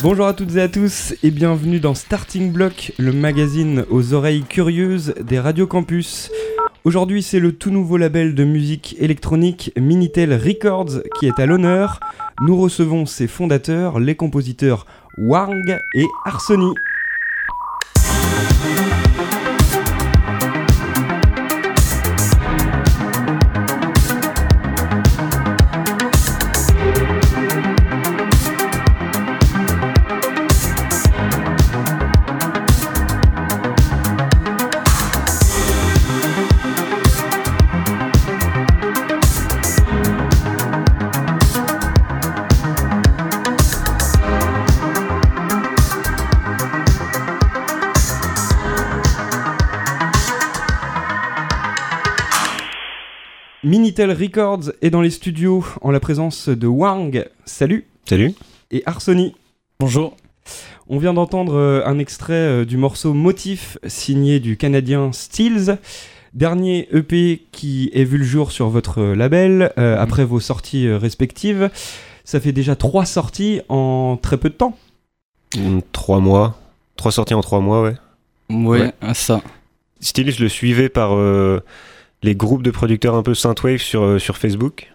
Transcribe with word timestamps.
Bonjour 0.00 0.26
à 0.26 0.32
toutes 0.32 0.54
et 0.54 0.60
à 0.60 0.68
tous 0.68 1.12
et 1.24 1.32
bienvenue 1.32 1.80
dans 1.80 1.94
Starting 1.94 2.52
Block, 2.52 2.92
le 2.98 3.12
magazine 3.12 3.84
aux 3.90 4.14
oreilles 4.14 4.44
curieuses 4.44 5.12
des 5.20 5.40
radios 5.40 5.66
campus. 5.66 6.30
Aujourd'hui, 6.84 7.20
c'est 7.20 7.40
le 7.40 7.50
tout 7.50 7.72
nouveau 7.72 7.96
label 7.96 8.36
de 8.36 8.44
musique 8.44 8.94
électronique 9.00 9.72
Minitel 9.76 10.32
Records 10.32 11.02
qui 11.18 11.26
est 11.26 11.40
à 11.40 11.46
l'honneur. 11.46 11.98
Nous 12.42 12.56
recevons 12.56 13.06
ses 13.06 13.26
fondateurs, 13.26 13.98
les 13.98 14.14
compositeurs 14.14 14.86
Wang 15.18 15.76
et 15.94 16.06
Arsony. 16.24 16.72
Minitel 53.64 54.12
Records 54.12 54.72
est 54.82 54.90
dans 54.90 55.00
les 55.00 55.10
studios 55.10 55.64
en 55.80 55.90
la 55.90 56.00
présence 56.00 56.48
de 56.48 56.66
Wang. 56.66 57.26
Salut. 57.44 57.86
Salut. 58.04 58.32
Et 58.70 58.82
Arsony. 58.86 59.34
Bonjour. 59.80 60.16
On 60.88 60.98
vient 60.98 61.12
d'entendre 61.12 61.54
euh, 61.56 61.82
un 61.84 61.98
extrait 61.98 62.32
euh, 62.34 62.64
du 62.64 62.76
morceau 62.76 63.12
Motif 63.12 63.76
signé 63.86 64.40
du 64.40 64.56
Canadien 64.56 65.12
Steels. 65.12 65.78
Dernier 66.34 66.88
EP 66.92 67.42
qui 67.52 67.90
est 67.94 68.04
vu 68.04 68.18
le 68.18 68.24
jour 68.24 68.52
sur 68.52 68.68
votre 68.68 69.02
label 69.02 69.72
euh, 69.78 69.96
Mhm. 69.96 70.02
après 70.02 70.24
vos 70.24 70.40
sorties 70.40 70.88
respectives. 70.90 71.70
Ça 72.24 72.38
fait 72.40 72.52
déjà 72.52 72.76
trois 72.76 73.06
sorties 73.06 73.60
en 73.68 74.18
très 74.20 74.36
peu 74.36 74.50
de 74.50 74.54
temps. 74.54 74.76
Trois 75.92 76.20
mois. 76.20 76.58
Trois 76.96 77.12
sorties 77.12 77.34
en 77.34 77.40
trois 77.40 77.60
mois, 77.60 77.82
ouais. 77.82 77.94
Ouais, 78.50 78.80
Ouais. 79.02 79.14
ça. 79.14 79.40
Style, 80.00 80.30
je 80.30 80.42
le 80.42 80.48
suivais 80.48 80.88
par 80.88 81.14
euh, 81.14 81.60
les 82.22 82.34
groupes 82.34 82.62
de 82.62 82.70
producteurs 82.70 83.14
un 83.14 83.22
peu 83.22 83.34
synthwave 83.34 83.78
sur, 83.78 84.02
euh, 84.02 84.18
sur 84.18 84.36
Facebook. 84.36 84.88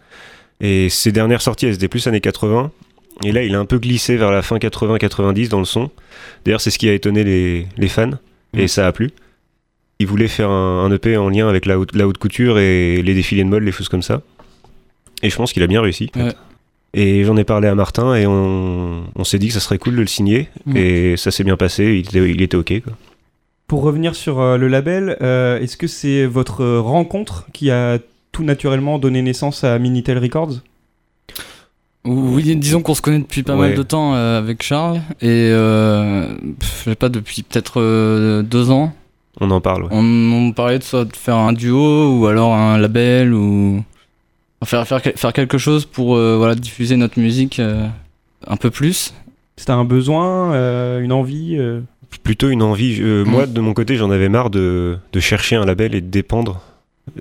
Et 0.62 0.90
ses 0.90 1.12
dernières 1.12 1.42
sorties, 1.42 1.66
elles 1.66 1.76
étaient 1.76 1.88
plus 1.88 2.06
années 2.08 2.22
80. 2.22 2.72
Et 3.24 3.32
là, 3.32 3.44
il 3.44 3.54
a 3.56 3.60
un 3.60 3.66
peu 3.66 3.78
glissé 3.80 4.16
vers 4.18 4.32
la 4.32 4.42
fin 4.42 4.58
80-90 4.58 5.50
dans 5.50 5.60
le 5.60 5.66
son. 5.66 5.90
D'ailleurs, 6.46 6.62
c'est 6.62 6.72
ce 6.72 6.80
qui 6.80 6.90
a 6.90 6.94
étonné 6.94 7.24
les, 7.24 7.68
les 7.78 7.88
fans. 7.88 8.12
Et 8.56 8.62
Mhm. 8.64 8.68
ça 8.68 8.88
a 8.88 8.92
plu. 8.92 9.12
Il 10.00 10.08
voulait 10.08 10.28
faire 10.28 10.50
un, 10.50 10.86
un 10.86 10.92
EP 10.92 11.16
en 11.18 11.30
lien 11.30 11.48
avec 11.48 11.66
la 11.66 11.80
haute, 11.80 11.96
la 11.96 12.08
haute 12.08 12.18
couture 12.18 12.58
et 12.60 13.02
les 13.02 13.14
défilés 13.14 13.44
de 13.44 13.50
mode, 13.50 13.64
les 13.64 13.72
choses 13.72 13.90
comme 13.90 14.02
ça. 14.02 14.22
Et 15.22 15.30
je 15.30 15.36
pense 15.36 15.54
qu'il 15.54 15.64
a 15.64 15.68
bien 15.68 15.82
réussi. 15.82 16.10
en 16.16 16.20
fait. 16.20 16.26
Ouais. 16.26 16.34
Et 16.96 17.24
j'en 17.24 17.36
ai 17.38 17.44
parlé 17.44 17.68
à 17.68 17.74
Martin 17.76 18.14
et 18.16 18.28
on, 18.28 19.04
on 19.16 19.24
s'est 19.24 19.40
dit 19.40 19.48
que 19.48 19.54
ça 19.54 19.60
serait 19.60 19.80
cool 19.80 19.96
de 19.96 20.02
le 20.02 20.08
signer. 20.08 20.50
Mhm. 20.66 20.78
Et 20.78 21.18
ça 21.18 21.32
s'est 21.32 21.44
bien 21.44 21.58
passé, 21.58 21.84
il 21.96 22.00
était, 22.18 22.30
il 22.30 22.42
était 22.42 22.58
ok. 22.58 22.82
Quoi. 22.84 22.94
Pour 23.74 23.82
revenir 23.82 24.14
sur 24.14 24.40
euh, 24.40 24.58
le 24.60 24.68
label, 24.68 25.18
euh, 25.24 25.60
est-ce 25.60 25.78
que 25.78 25.88
c'est 25.88 26.28
votre 26.28 26.64
rencontre 26.78 27.48
qui 27.54 27.72
a 27.72 27.98
tout 28.32 28.44
naturellement 28.44 29.00
donné 29.00 29.24
naissance 29.24 29.64
à 29.64 29.80
Minitel 29.80 30.20
Records? 30.20 30.60
Oui, 32.06 32.56
disons 32.56 32.84
qu'on 32.84 32.94
se 32.94 33.02
connaît 33.02 33.18
depuis 33.18 33.42
pas 33.42 33.56
mal 33.56 33.74
de 33.74 33.82
temps 33.82 34.14
euh, 34.14 34.38
avec 34.38 34.62
Charles. 34.62 34.98
Et 35.22 35.50
euh, 35.52 36.36
pff, 36.60 36.84
je 36.86 36.90
sais 36.92 36.96
pas, 36.96 37.10
depuis 37.10 37.42
peut-être 37.42 37.82
euh, 37.82 38.44
deux 38.44 38.70
ans. 38.70 38.94
On 39.42 39.50
en 39.50 39.60
parle. 39.60 39.86
ouais. 39.86 39.90
On, 39.92 40.04
on 40.32 40.52
parlait 40.52 40.78
de 40.78 40.84
soit 40.84 41.06
de 41.06 41.16
faire 41.16 41.38
un 41.38 41.52
duo 41.52 42.20
ou 42.20 42.28
alors 42.28 42.54
un 42.54 42.78
label 42.78 43.34
ou. 43.34 43.84
Faire, 44.64 44.88
faire, 44.88 45.02
faire 45.02 45.34
quelque 45.34 45.58
chose 45.58 45.88
pour 45.88 46.16
euh, 46.16 46.38
voilà, 46.38 46.54
diffuser 46.54 46.96
notre 46.96 47.20
musique 47.20 47.60
euh, 47.60 47.88
un 48.46 48.56
peu 48.56 48.70
plus. 48.70 49.16
C'était 49.58 49.72
un 49.72 49.84
besoin, 49.84 50.54
euh, 50.54 51.00
une 51.00 51.12
envie 51.12 51.58
euh? 51.58 51.82
Plutôt 52.22 52.50
une 52.50 52.62
envie. 52.62 52.98
euh. 53.02 53.26
Moi, 53.26 53.46
de 53.48 53.60
mon 53.62 53.74
côté, 53.74 53.96
j'en 53.98 54.12
avais 54.12 54.30
marre 54.30 54.50
de, 54.50 54.98
de 55.12 55.20
chercher 55.20 55.56
un 55.56 55.66
label 55.66 55.96
et 55.96 56.02
de 56.02 56.08
dépendre. 56.08 56.62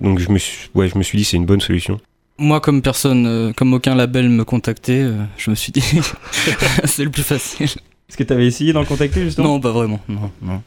Donc 0.00 0.19
je 0.20 0.30
me 0.30 0.38
suis, 0.38 0.69
ouais, 0.75 0.88
je 0.88 0.97
me 0.98 1.03
suis 1.03 1.19
dit 1.19 1.25
c'est 1.25 1.36
une 1.36 1.47
bonne 1.47 1.60
solution. 1.60 2.00
Moi, 2.38 2.60
comme 2.60 2.82
personne, 2.82 3.26
euh, 3.26 3.53
comme 3.53 3.72
aucun 3.75 3.94
label 3.94 4.28
me 4.28 4.44
contactait, 4.44 5.03
euh, 5.03 5.16
je 5.36 5.50
me 5.50 5.54
suis 5.56 5.72
dit 5.72 5.82
c'est 6.84 7.04
le 7.04 7.10
plus 7.10 7.22
facile. 7.22 7.66
Est-ce 7.66 8.16
que 8.16 8.22
tu 8.25 8.32
avais 8.32 8.47
essayé 8.47 8.72
d'en 8.72 8.84
contacter 8.84 9.22
justement 9.22 9.48
Non, 9.48 9.60
pas 9.60 9.72
vraiment. 9.72 10.00
Non, 10.08 10.30
non. 10.42 10.62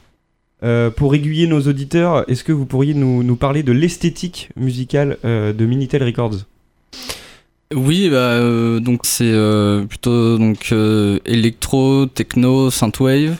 Euh, 0.62 0.90
Pour 0.90 1.14
aiguiller 1.14 1.46
nos 1.46 1.60
auditeurs, 1.62 2.24
est-ce 2.30 2.42
que 2.44 2.52
vous 2.52 2.66
pourriez 2.66 2.94
nous, 2.94 3.22
nous 3.22 3.36
parler 3.36 3.62
de 3.62 3.72
l'esthétique 3.72 4.48
musicale 4.56 5.18
euh, 5.24 5.52
de 5.52 5.64
Minitel 5.66 6.02
Records? 6.02 6.36
Oui, 7.74 8.08
bah, 8.10 8.16
euh, 8.16 8.78
donc 8.80 9.00
c'est 9.04 9.24
euh, 9.30 9.84
plutôt 9.84 10.38
donc 10.38 10.68
euh, 10.72 11.18
électro, 11.24 12.06
techno, 12.06 12.70
synthwave. 12.70 13.38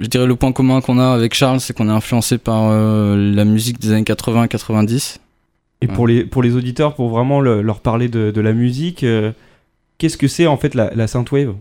Je 0.00 0.06
dirais 0.06 0.26
le 0.26 0.36
point 0.36 0.52
commun 0.52 0.80
qu'on 0.80 0.98
a 0.98 1.08
avec 1.12 1.34
Charles, 1.34 1.60
c'est 1.60 1.76
qu'on 1.76 1.88
est 1.88 1.92
influencé 1.92 2.38
par 2.38 2.68
euh, 2.70 3.16
la 3.34 3.44
musique 3.44 3.80
des 3.80 3.92
années 3.92 4.02
80-90. 4.04 5.16
Et 5.80 5.86
Ouais. 5.86 5.92
pour, 5.94 6.06
les, 6.06 6.24
pour 6.24 6.42
les 6.42 6.54
auditeurs, 6.54 6.94
pour 6.94 7.08
vraiment 7.08 7.40
le- 7.40 7.62
leur 7.62 7.80
parler 7.80 8.08
de, 8.08 8.30
de 8.30 8.40
la 8.40 8.52
musique, 8.52 9.04
euh, 9.04 9.32
qu'est-ce 9.98 10.16
que 10.16 10.28
c'est 10.28 10.46
en 10.46 10.56
fait 10.56 10.74
la, 10.74 10.92
la 10.94 11.06
synthwave? 11.06 11.54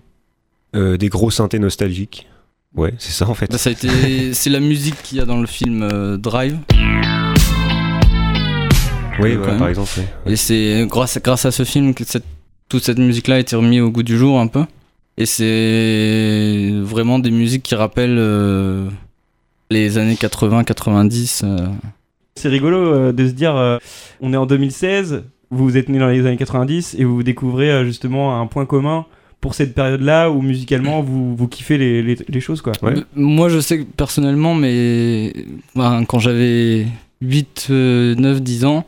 Euh, 0.75 0.97
des 0.97 1.09
gros 1.09 1.31
synthés 1.31 1.59
nostalgiques. 1.59 2.27
Ouais, 2.75 2.93
c'est 2.99 3.11
ça 3.11 3.27
en 3.29 3.33
fait. 3.33 3.49
Bah, 3.51 3.57
ça 3.57 3.69
a 3.69 3.73
été, 3.73 4.33
c'est 4.33 4.49
la 4.49 4.59
musique 4.59 5.01
qu'il 5.03 5.17
y 5.17 5.21
a 5.21 5.25
dans 5.25 5.39
le 5.39 5.47
film 5.47 5.81
euh, 5.83 6.17
Drive. 6.17 6.57
oui, 9.19 9.35
ouais, 9.35 9.57
par 9.57 9.69
exemple. 9.69 9.89
Ouais. 10.25 10.33
Et 10.33 10.35
c'est 10.35 10.85
grâce, 10.87 11.17
grâce 11.23 11.45
à 11.45 11.51
ce 11.51 11.63
film 11.63 11.93
que 11.95 12.03
cette, 12.03 12.25
toute 12.69 12.83
cette 12.83 12.99
musique-là 12.99 13.35
a 13.35 13.39
été 13.39 13.55
remise 13.55 13.81
au 13.81 13.89
goût 13.89 14.03
du 14.03 14.17
jour 14.17 14.39
un 14.39 14.47
peu. 14.47 14.63
Et 15.17 15.25
c'est 15.25 16.71
vraiment 16.83 17.17
des 17.19 17.31
musiques 17.31 17.63
qui 17.63 17.75
rappellent 17.75 18.17
euh, 18.19 18.87
les 19.69 19.97
années 19.97 20.13
80-90. 20.15 21.41
euh. 21.43 21.67
C'est 22.35 22.49
rigolo 22.49 22.77
euh, 22.77 23.11
de 23.11 23.27
se 23.27 23.33
dire, 23.33 23.55
euh, 23.55 23.77
on 24.21 24.31
est 24.33 24.37
en 24.37 24.45
2016, 24.45 25.23
vous 25.49 25.75
êtes 25.77 25.89
né 25.89 25.97
dans 25.97 26.07
les 26.07 26.25
années 26.25 26.37
90 26.37 26.95
et 26.99 27.03
vous 27.03 27.23
découvrez 27.23 27.71
euh, 27.71 27.83
justement 27.85 28.39
un 28.39 28.45
point 28.45 28.65
commun 28.65 29.05
pour 29.41 29.55
cette 29.55 29.73
période-là 29.73 30.29
où 30.29 30.41
musicalement 30.41 31.01
vous, 31.01 31.35
vous 31.35 31.47
kiffez 31.47 31.77
les, 31.77 32.03
les- 32.03 32.17
les 32.27 32.39
choses 32.39 32.61
quoi. 32.61 32.73
Ouais. 32.83 32.95
Moi, 33.15 33.49
je 33.49 33.59
sais 33.59 33.79
que 33.79 33.83
personnellement, 33.83 34.53
mais 34.55 35.33
ben, 35.75 36.05
quand 36.05 36.19
j'avais 36.19 36.85
8, 37.21 37.67
euh, 37.71 38.15
9, 38.15 38.41
10 38.41 38.65
ans, 38.65 38.85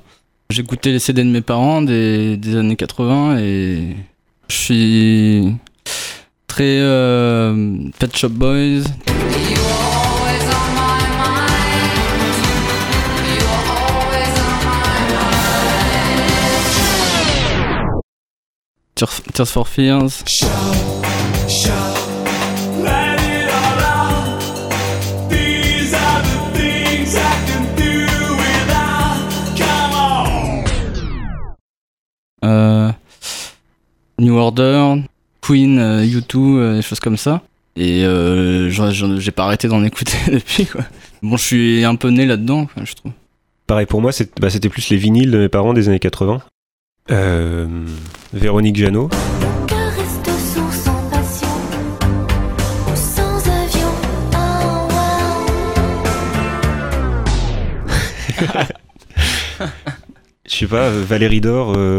j'écoutais 0.51 0.91
les 0.91 0.99
CD 0.99 1.23
de 1.23 1.29
mes 1.29 1.41
parents 1.41 1.81
des, 1.81 2.37
des 2.37 2.55
années 2.55 2.75
80 2.75 3.37
et 3.39 3.95
je 4.47 4.55
suis 4.55 5.53
très 6.59 6.81
euh, 6.81 7.89
Pet 7.99 8.17
Shop 8.17 8.27
Boys. 8.27 8.83
Tears, 18.93 19.45
for 19.45 19.69
Fears. 19.69 20.25
Euh, 32.43 32.91
New 34.17 34.37
Order, 34.37 35.03
Queen, 35.49 35.79
euh, 35.79 36.05
U2, 36.05 36.37
euh, 36.37 36.75
des 36.75 36.83
choses 36.83 36.99
comme 36.99 37.17
ça. 37.17 37.41
Et 37.75 38.03
euh, 38.03 38.69
j'ai 38.69 39.31
pas 39.31 39.45
arrêté 39.45 39.67
d'en 39.67 39.83
écouter 39.83 40.15
depuis. 40.31 40.67
Quoi. 40.67 40.81
Bon, 41.23 41.37
je 41.37 41.43
suis 41.43 41.83
un 41.85 41.95
peu 41.95 42.09
né 42.09 42.27
là-dedans, 42.27 42.67
je 42.83 42.93
trouve. 42.93 43.13
Pareil 43.65 43.87
pour 43.87 43.99
moi, 43.99 44.11
bah, 44.39 44.51
c'était 44.51 44.69
plus 44.69 44.87
les 44.89 44.97
vinyles 44.97 45.31
de 45.31 45.39
mes 45.39 45.49
parents 45.49 45.73
des 45.73 45.89
années 45.89 45.97
80. 45.97 46.43
Euh, 47.09 47.65
Véronique 48.31 48.75
Jeannot. 48.75 49.09
Mon 49.41 49.65
cœur 49.65 49.91
reste 49.91 50.29
sourd 50.53 50.71
sans 50.71 51.09
passion? 51.09 51.47
Ou 52.91 52.95
sans 52.95 53.37
avion. 53.49 53.89
Wow. 58.49 59.65
Je 60.47 60.55
sais 60.55 60.67
pas, 60.67 60.89
euh, 60.89 61.03
Valérie 61.07 61.41
Dor. 61.41 61.73
euh, 61.75 61.97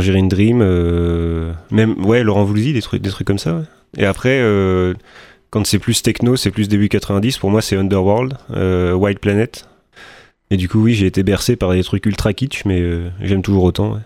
Tangerine 0.00 0.28
Dream, 0.28 0.60
euh, 0.62 1.52
même 1.70 2.04
ouais 2.04 2.22
Laurent 2.22 2.44
Voulzy, 2.44 2.72
des 2.72 2.82
trucs, 2.82 3.02
des 3.02 3.10
trucs 3.10 3.26
comme 3.26 3.38
ça. 3.38 3.54
ouais. 3.54 3.62
Et 3.98 4.04
après, 4.04 4.38
euh, 4.40 4.94
quand 5.50 5.64
c'est 5.66 5.78
plus 5.78 6.02
techno, 6.02 6.36
c'est 6.36 6.50
plus 6.50 6.68
début 6.68 6.88
90. 6.88 7.38
Pour 7.38 7.50
moi, 7.50 7.62
c'est 7.62 7.76
Underworld, 7.76 8.36
euh, 8.54 8.92
Wild 8.92 9.18
Planet. 9.20 9.66
Et 10.50 10.56
du 10.56 10.68
coup, 10.68 10.80
oui, 10.82 10.94
j'ai 10.94 11.06
été 11.06 11.22
bercé 11.22 11.56
par 11.56 11.72
des 11.72 11.82
trucs 11.82 12.04
ultra 12.06 12.32
kitsch, 12.32 12.64
mais 12.66 12.80
euh, 12.80 13.08
j'aime 13.22 13.42
toujours 13.42 13.64
autant. 13.64 13.94
Ouais. 13.94 14.00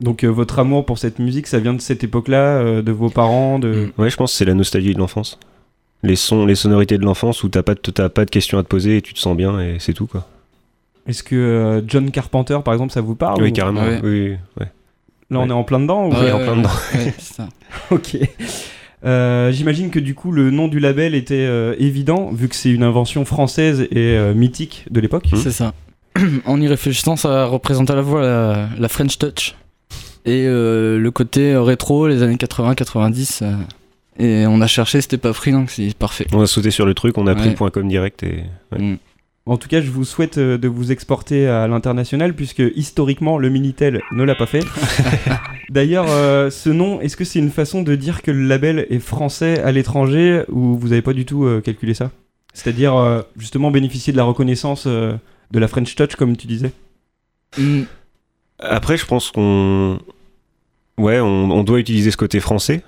Donc 0.00 0.24
euh, 0.24 0.28
votre 0.28 0.58
amour 0.60 0.86
pour 0.86 0.96
cette 0.98 1.18
musique, 1.18 1.46
ça 1.46 1.58
vient 1.58 1.74
de 1.74 1.80
cette 1.80 2.02
époque-là, 2.04 2.58
euh, 2.60 2.82
de 2.82 2.90
vos 2.92 3.10
parents, 3.10 3.58
de... 3.58 3.90
Ouais, 3.98 4.08
je 4.10 4.16
pense 4.16 4.32
que 4.32 4.38
c'est 4.38 4.44
la 4.44 4.54
nostalgie 4.54 4.94
de 4.94 4.98
l'enfance. 4.98 5.38
Les 6.04 6.16
sons, 6.16 6.46
les 6.46 6.54
sonorités 6.54 6.96
de 6.98 7.04
l'enfance 7.04 7.42
où 7.44 7.48
t'as 7.48 7.62
pas, 7.64 7.74
de- 7.74 7.80
t'as 7.80 8.08
pas 8.08 8.24
de 8.24 8.30
questions 8.30 8.58
à 8.58 8.62
te 8.62 8.68
poser 8.68 8.96
et 8.98 9.02
tu 9.02 9.12
te 9.12 9.18
sens 9.18 9.36
bien 9.36 9.60
et 9.60 9.76
c'est 9.80 9.92
tout 9.94 10.06
quoi. 10.06 10.26
Est-ce 11.08 11.22
que 11.24 11.34
euh, 11.36 11.82
John 11.86 12.10
Carpenter, 12.12 12.58
par 12.64 12.74
exemple, 12.74 12.92
ça 12.92 13.00
vous 13.00 13.14
parle 13.16 13.42
oui, 13.42 13.50
ou- 13.50 13.52
carrément. 13.52 13.82
Ouais. 13.82 14.00
Oui, 14.02 14.30
oui, 14.30 14.36
ouais. 14.60 14.68
Là, 15.30 15.40
on 15.40 15.48
est 15.48 15.52
en 15.52 15.64
plein 15.64 15.80
dedans 15.80 16.06
ou- 16.08 16.12
Ouais, 16.14 16.32
en 16.32 16.38
plein 16.38 16.56
dedans. 16.56 16.70
ça. 17.18 17.48
Ok. 17.90 18.16
Euh, 19.04 19.52
J'imagine 19.52 19.90
que 19.90 19.98
du 19.98 20.14
coup, 20.14 20.32
le 20.32 20.50
nom 20.50 20.68
du 20.68 20.80
label 20.80 21.14
était 21.14 21.34
euh, 21.46 21.74
évident, 21.78 22.30
vu 22.32 22.48
que 22.48 22.54
c'est 22.56 22.70
une 22.70 22.82
invention 22.82 23.24
française 23.24 23.82
et 23.90 24.16
euh, 24.16 24.34
mythique 24.34 24.86
de 24.90 25.00
l'époque. 25.00 25.26
C'est 25.36 25.52
ça. 25.52 25.72
en 26.46 26.60
y 26.60 26.66
réfléchissant, 26.66 27.16
ça 27.16 27.44
représente 27.46 27.90
à 27.90 27.94
la 27.94 28.02
fois 28.02 28.22
la, 28.22 28.68
la 28.78 28.88
French 28.88 29.18
Touch 29.18 29.54
et 30.24 30.44
euh, 30.46 30.98
le 30.98 31.10
côté 31.10 31.56
rétro, 31.56 32.08
les 32.08 32.22
années 32.22 32.36
80-90. 32.36 33.40
euh, 33.42 33.54
et 34.18 34.46
on 34.48 34.60
a 34.60 34.66
cherché, 34.66 35.00
c'était 35.00 35.16
pas 35.18 35.32
pris, 35.32 35.52
donc 35.52 35.70
c'est 35.70 35.94
parfait. 35.96 36.26
On 36.32 36.40
a 36.40 36.46
sauté 36.48 36.72
sur 36.72 36.84
le 36.86 36.94
truc, 36.94 37.16
on 37.18 37.26
a 37.28 37.36
pris 37.36 37.50
le 37.50 37.54
point 37.54 37.70
com 37.70 37.86
direct 37.86 38.24
et. 38.24 38.42
ouais. 38.72 38.78
Mm. 38.82 38.98
En 39.48 39.56
tout 39.56 39.66
cas, 39.66 39.80
je 39.80 39.90
vous 39.90 40.04
souhaite 40.04 40.36
euh, 40.36 40.58
de 40.58 40.68
vous 40.68 40.92
exporter 40.92 41.48
à 41.48 41.66
l'international, 41.66 42.34
puisque 42.34 42.62
historiquement, 42.76 43.38
le 43.38 43.48
Minitel 43.48 44.02
ne 44.12 44.22
l'a 44.22 44.34
pas 44.34 44.44
fait. 44.44 44.62
D'ailleurs, 45.70 46.04
euh, 46.10 46.50
ce 46.50 46.68
nom, 46.68 47.00
est-ce 47.00 47.16
que 47.16 47.24
c'est 47.24 47.38
une 47.38 47.50
façon 47.50 47.82
de 47.82 47.94
dire 47.94 48.20
que 48.20 48.30
le 48.30 48.46
label 48.46 48.86
est 48.90 48.98
français 48.98 49.58
à 49.60 49.72
l'étranger, 49.72 50.44
ou 50.50 50.76
vous 50.76 50.88
n'avez 50.88 51.00
pas 51.00 51.14
du 51.14 51.24
tout 51.24 51.44
euh, 51.44 51.62
calculé 51.62 51.94
ça? 51.94 52.10
C'est-à-dire, 52.52 52.94
euh, 52.96 53.22
justement, 53.38 53.70
bénéficier 53.70 54.12
de 54.12 54.18
la 54.18 54.24
reconnaissance 54.24 54.84
euh, 54.86 55.14
de 55.50 55.58
la 55.58 55.66
French 55.66 55.94
Touch, 55.94 56.14
comme 56.16 56.36
tu 56.36 56.46
disais? 56.46 56.72
Mm. 57.56 57.84
Après, 58.58 58.98
je 58.98 59.06
pense 59.06 59.30
qu'on. 59.30 59.98
Ouais, 60.98 61.20
on, 61.20 61.50
on 61.50 61.64
doit 61.64 61.78
utiliser 61.78 62.10
ce 62.10 62.18
côté 62.18 62.40
français. 62.40 62.82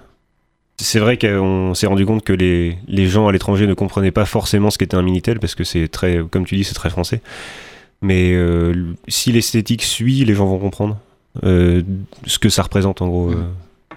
C'est 0.82 0.98
vrai 0.98 1.18
qu'on 1.18 1.74
s'est 1.74 1.86
rendu 1.86 2.06
compte 2.06 2.24
que 2.24 2.32
les, 2.32 2.76
les 2.88 3.06
gens 3.06 3.28
à 3.28 3.32
l'étranger 3.32 3.66
ne 3.66 3.74
comprenaient 3.74 4.10
pas 4.10 4.24
forcément 4.24 4.70
ce 4.70 4.78
qu'était 4.78 4.96
un 4.96 5.02
Minitel 5.02 5.38
parce 5.38 5.54
que 5.54 5.64
c'est 5.64 5.88
très, 5.88 6.20
comme 6.30 6.44
tu 6.46 6.56
dis, 6.56 6.64
c'est 6.64 6.74
très 6.74 6.90
français. 6.90 7.20
Mais 8.02 8.32
euh, 8.32 8.72
si 9.08 9.30
l'esthétique 9.30 9.82
suit, 9.82 10.24
les 10.24 10.34
gens 10.34 10.46
vont 10.46 10.58
comprendre 10.58 10.96
euh, 11.44 11.82
ce 12.26 12.38
que 12.38 12.48
ça 12.48 12.62
représente 12.62 13.02
en 13.02 13.08
gros. 13.08 13.30
euh. 13.30 13.44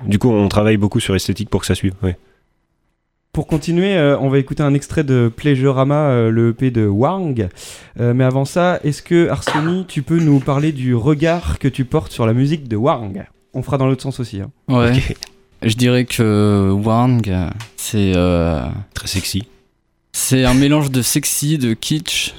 Du 0.06 0.20
coup, 0.20 0.30
on 0.30 0.50
travaille 0.50 0.76
beaucoup 0.78 1.00
sur 1.00 1.14
l'esthétique 1.14 1.50
pour 1.50 1.62
que 1.62 1.68
ça 1.68 1.76
suive. 1.76 1.94
ouais. 2.04 2.18
Pour 3.32 3.48
continuer, 3.48 3.96
euh, 3.98 4.18
on 4.20 4.30
va 4.30 4.38
écouter 4.38 4.62
un 4.62 4.74
extrait 4.76 5.04
de 5.04 5.32
Pleasurama, 5.36 6.10
euh, 6.10 6.30
le 6.30 6.50
EP 6.50 6.70
de 6.70 6.86
Wang. 6.86 7.48
Euh, 8.00 8.14
mais 8.14 8.26
avant 8.26 8.46
ça, 8.46 8.80
est-ce 8.84 9.02
que 9.02 9.30
Arsoni, 9.30 9.86
tu 9.88 10.04
peux 10.04 10.20
nous 10.20 10.40
parler 10.40 10.72
du 10.72 10.94
regard 10.94 11.58
que 11.58 11.68
tu 11.68 11.84
portes 11.86 12.12
sur 12.12 12.28
la 12.28 12.34
musique 12.34 12.68
de 12.68 12.76
Wang? 12.76 13.26
On 13.56 13.64
fera 13.64 13.78
dans 13.80 13.88
l'autre 13.88 14.04
sens 14.04 14.20
aussi. 14.20 14.42
hein. 14.42 14.52
Ouais. 14.68 14.92
Je 15.64 15.76
dirais 15.76 16.06
que 16.06 16.72
Wang, 16.72 17.32
c'est 17.78 18.14
euh, 18.16 18.66
Très 18.94 19.08
sexy. 19.08 19.44
c'est 20.12 20.44
un 20.46 20.54
mélange 20.54 20.92
de 20.92 21.02
sexy, 21.02 21.58
de 21.58 21.74
kitsch, 21.74 22.34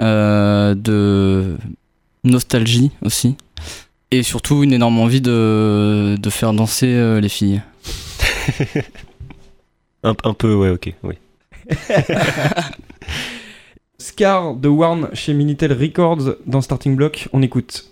euh, 0.00 0.74
de 0.74 1.58
nostalgie 2.24 2.90
aussi. 3.04 3.36
Et 4.10 4.22
surtout 4.22 4.62
une 4.64 4.72
énorme 4.72 4.98
envie 4.98 5.20
de, 5.20 6.16
de 6.18 6.30
faire 6.30 6.52
danser 6.52 6.88
euh, 6.88 7.20
les 7.20 7.28
filles. 7.28 7.62
Un, 10.02 10.14
un 10.24 10.32
peu, 10.32 10.54
ouais, 10.54 10.70
ok. 10.70 10.94
Oui. 11.02 11.14
Scar 13.98 14.54
de 14.54 14.66
Warn 14.68 15.10
chez 15.12 15.34
Minitel 15.34 15.74
Records 15.74 16.36
dans 16.46 16.62
Starting 16.62 16.96
Block, 16.96 17.28
on 17.34 17.42
écoute. 17.42 17.89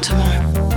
tomorrow. 0.00 0.67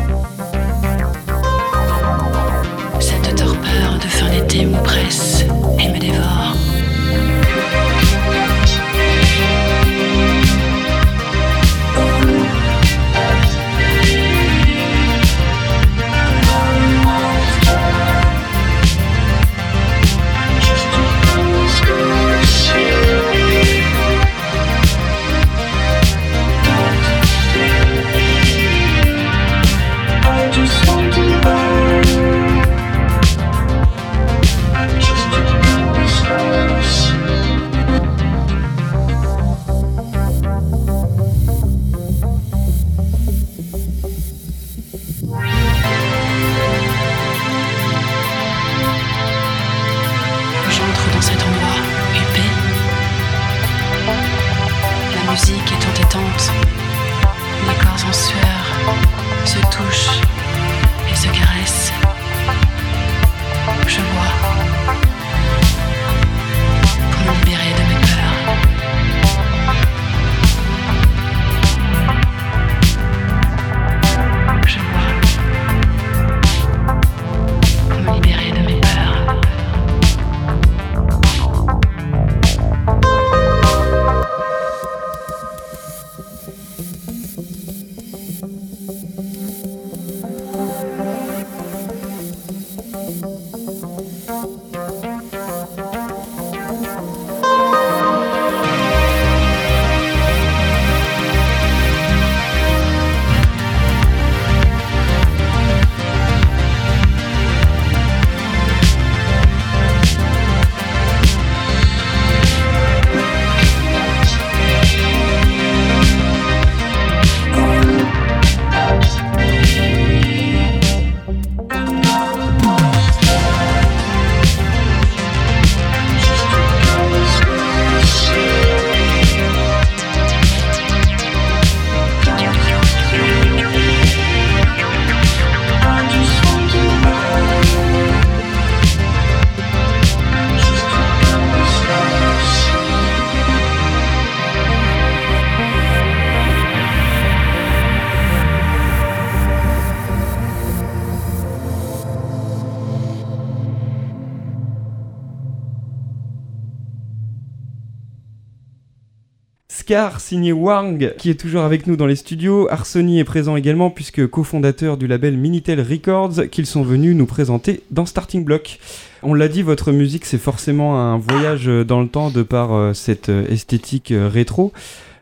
Signé 160.20 160.54
Wang 160.54 161.14
qui 161.18 161.30
est 161.30 161.36
toujours 161.40 161.64
avec 161.64 161.86
nous 161.86 161.98
dans 161.98 162.06
les 162.06 162.16
studios. 162.16 162.66
Arsony 162.72 163.20
est 163.20 163.26
présent 163.26 163.58
également 163.58 163.90
puisque 163.90 164.26
cofondateur 164.26 164.96
du 164.96 165.06
label 165.06 165.36
Minitel 165.36 165.82
Records 165.82 166.50
qu'ils 166.50 166.66
sont 166.66 166.82
venus 166.82 167.14
nous 167.14 167.26
présenter 167.26 167.82
dans 167.92 168.06
Starting 168.06 168.46
Block. 168.46 168.80
On 169.22 169.34
l'a 169.34 169.50
dit, 169.50 169.64
votre 169.64 169.92
musique 169.92 170.24
c'est 170.24 170.38
forcément 170.38 170.98
un 170.98 171.18
voyage 171.18 171.66
dans 171.66 172.00
le 172.02 172.08
temps 172.08 172.30
de 172.32 172.42
par 172.42 172.74
euh, 172.74 172.94
cette 172.94 173.28
euh, 173.28 173.46
esthétique 173.50 174.12
euh, 174.12 174.30
rétro. 174.30 174.72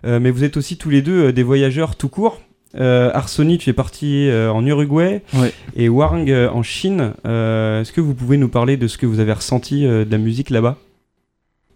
Euh, 0.05 0.19
mais 0.19 0.29
vous 0.29 0.43
êtes 0.43 0.55
aussi 0.55 0.77
tous 0.77 0.91
les 0.91 1.01
deux 1.01 1.25
euh, 1.29 1.31
des 1.33 1.41
voyageurs 1.43 1.95
tout 1.95 2.09
court. 2.09 2.39
Euh, 2.79 3.09
Arsony, 3.15 3.57
tu 3.57 3.71
es 3.71 3.73
parti 3.73 4.29
euh, 4.29 4.51
en 4.51 4.63
Uruguay 4.67 5.23
Ouais. 5.33 5.51
et 5.75 5.89
Wang 5.89 6.29
euh, 6.29 6.47
en 6.51 6.61
Chine. 6.61 7.13
Euh, 7.25 7.81
Est-ce 7.81 7.91
que 7.91 8.01
vous 8.01 8.13
pouvez 8.13 8.37
nous 8.37 8.49
parler 8.49 8.77
de 8.77 8.85
ce 8.87 8.99
que 8.99 9.07
vous 9.07 9.19
avez 9.19 9.33
ressenti 9.33 9.87
euh, 9.87 10.05
de 10.05 10.11
la 10.11 10.19
musique 10.19 10.51
là-bas? 10.51 10.77